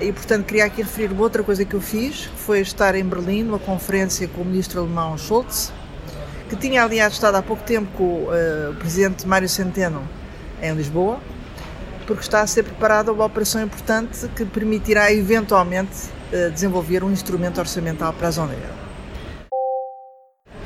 E, 0.00 0.10
portanto, 0.12 0.46
queria 0.46 0.64
aqui 0.64 0.80
referir 0.80 1.12
uma 1.12 1.20
outra 1.20 1.42
coisa 1.42 1.62
que 1.62 1.74
eu 1.74 1.80
fiz, 1.82 2.26
que 2.26 2.38
foi 2.38 2.60
estar 2.60 2.94
em 2.94 3.04
Berlim, 3.04 3.42
numa 3.42 3.58
conferência 3.58 4.26
com 4.28 4.40
o 4.40 4.44
ministro 4.46 4.80
alemão 4.80 5.18
Scholz, 5.18 5.70
que 6.50 6.56
tinha, 6.56 6.82
aliás, 6.82 7.12
estado 7.12 7.36
há 7.36 7.42
pouco 7.42 7.62
tempo 7.62 7.88
com 7.96 8.24
uh, 8.24 8.72
o 8.72 8.74
presidente 8.74 9.24
Mário 9.24 9.48
Centeno 9.48 10.02
em 10.60 10.74
Lisboa, 10.74 11.20
porque 12.08 12.22
está 12.22 12.40
a 12.40 12.46
ser 12.46 12.64
preparada 12.64 13.12
uma 13.12 13.24
operação 13.24 13.62
importante 13.62 14.26
que 14.34 14.44
permitirá, 14.44 15.12
eventualmente, 15.12 16.08
uh, 16.32 16.50
desenvolver 16.50 17.04
um 17.04 17.12
instrumento 17.12 17.58
orçamental 17.58 18.12
para 18.12 18.26
a 18.26 18.30
zona 18.32 18.52
euro. 18.52 18.80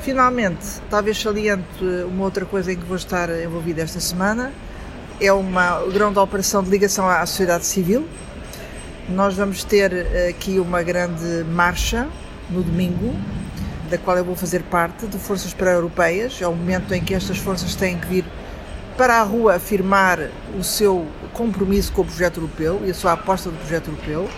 Finalmente, 0.00 0.80
talvez 0.88 1.20
saliente 1.20 1.84
uma 2.08 2.24
outra 2.24 2.46
coisa 2.46 2.72
em 2.72 2.76
que 2.76 2.84
vou 2.84 2.96
estar 2.96 3.28
envolvida 3.28 3.82
esta 3.82 4.00
semana, 4.00 4.52
é 5.20 5.30
uma 5.34 5.84
grande 5.92 6.18
operação 6.18 6.62
de 6.62 6.70
ligação 6.70 7.06
à 7.06 7.24
sociedade 7.26 7.66
civil, 7.66 8.08
nós 9.08 9.34
vamos 9.34 9.62
ter 9.64 9.92
eh, 9.92 10.28
aqui 10.30 10.58
uma 10.58 10.82
grande 10.82 11.44
marcha 11.44 12.08
no 12.50 12.62
domingo, 12.62 13.14
da 13.94 13.98
qual 13.98 14.16
eu 14.16 14.24
vou 14.24 14.34
fazer 14.34 14.62
parte, 14.64 15.06
de 15.06 15.18
forças 15.18 15.54
pré-europeias. 15.54 16.40
É 16.40 16.48
o 16.48 16.54
momento 16.54 16.92
em 16.92 17.02
que 17.02 17.14
estas 17.14 17.38
forças 17.38 17.74
têm 17.76 17.98
que 17.98 18.06
vir 18.06 18.24
para 18.96 19.20
a 19.20 19.22
rua 19.22 19.54
afirmar 19.54 20.18
o 20.58 20.64
seu 20.64 21.06
compromisso 21.32 21.92
com 21.92 22.02
o 22.02 22.04
projeto 22.04 22.38
europeu 22.38 22.82
e 22.84 22.90
a 22.90 22.94
sua 22.94 23.12
aposta 23.12 23.50
do 23.50 23.56
projeto 23.56 23.88
europeu. 23.88 24.28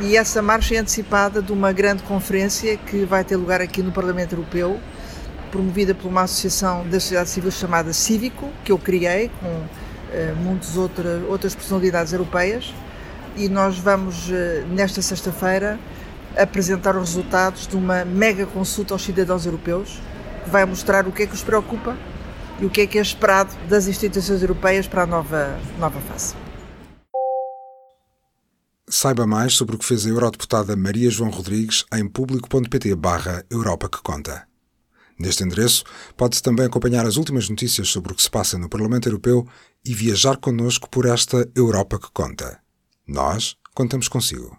E 0.00 0.16
essa 0.16 0.40
marcha 0.40 0.74
é 0.74 0.78
antecipada 0.78 1.42
de 1.42 1.52
uma 1.52 1.72
grande 1.72 2.02
conferência 2.04 2.76
que 2.76 3.04
vai 3.04 3.22
ter 3.22 3.36
lugar 3.36 3.60
aqui 3.60 3.82
no 3.82 3.92
Parlamento 3.92 4.32
Europeu, 4.32 4.80
promovida 5.50 5.94
por 5.94 6.08
uma 6.08 6.22
associação 6.22 6.86
da 6.88 6.98
sociedade 6.98 7.28
civil 7.28 7.50
chamada 7.50 7.92
Cívico, 7.92 8.48
que 8.64 8.72
eu 8.72 8.78
criei 8.78 9.30
com 9.40 9.48
uh, 9.48 10.36
muitas 10.36 10.76
outras, 10.76 11.22
outras 11.28 11.54
personalidades 11.54 12.14
europeias 12.14 12.72
e 13.36 13.48
nós 13.48 13.78
vamos, 13.78 14.30
eh, 14.30 14.64
nesta 14.70 15.00
sexta-feira, 15.00 15.78
apresentar 16.36 16.96
os 16.96 17.10
resultados 17.10 17.66
de 17.66 17.76
uma 17.76 18.04
mega 18.04 18.46
consulta 18.46 18.94
aos 18.94 19.02
cidadãos 19.02 19.46
europeus 19.46 20.00
que 20.44 20.50
vai 20.50 20.64
mostrar 20.64 21.06
o 21.06 21.12
que 21.12 21.22
é 21.22 21.26
que 21.26 21.34
os 21.34 21.42
preocupa 21.42 21.96
e 22.60 22.66
o 22.66 22.70
que 22.70 22.82
é 22.82 22.86
que 22.86 22.98
é 22.98 23.02
esperado 23.02 23.54
das 23.68 23.86
instituições 23.86 24.42
europeias 24.42 24.86
para 24.86 25.02
a 25.02 25.06
nova, 25.06 25.58
nova 25.78 26.00
fase. 26.00 26.34
Saiba 28.88 29.26
mais 29.26 29.54
sobre 29.54 29.76
o 29.76 29.78
que 29.78 29.84
fez 29.84 30.04
a 30.04 30.08
eurodeputada 30.08 30.76
Maria 30.76 31.10
João 31.10 31.30
Rodrigues 31.30 31.84
em 31.94 32.08
público.pt 32.08 32.94
barra 32.96 33.44
Europa 33.48 33.88
que 33.88 34.02
Conta. 34.02 34.46
Neste 35.18 35.44
endereço, 35.44 35.84
pode-se 36.16 36.42
também 36.42 36.66
acompanhar 36.66 37.06
as 37.06 37.16
últimas 37.16 37.48
notícias 37.48 37.88
sobre 37.88 38.12
o 38.12 38.16
que 38.16 38.22
se 38.22 38.30
passa 38.30 38.58
no 38.58 38.68
Parlamento 38.68 39.06
Europeu 39.06 39.46
e 39.84 39.94
viajar 39.94 40.38
connosco 40.38 40.88
por 40.88 41.06
esta 41.06 41.48
Europa 41.54 41.98
que 41.98 42.10
Conta. 42.10 42.58
Nós 43.06 43.54
contamos 43.74 44.08
consigo. 44.08 44.58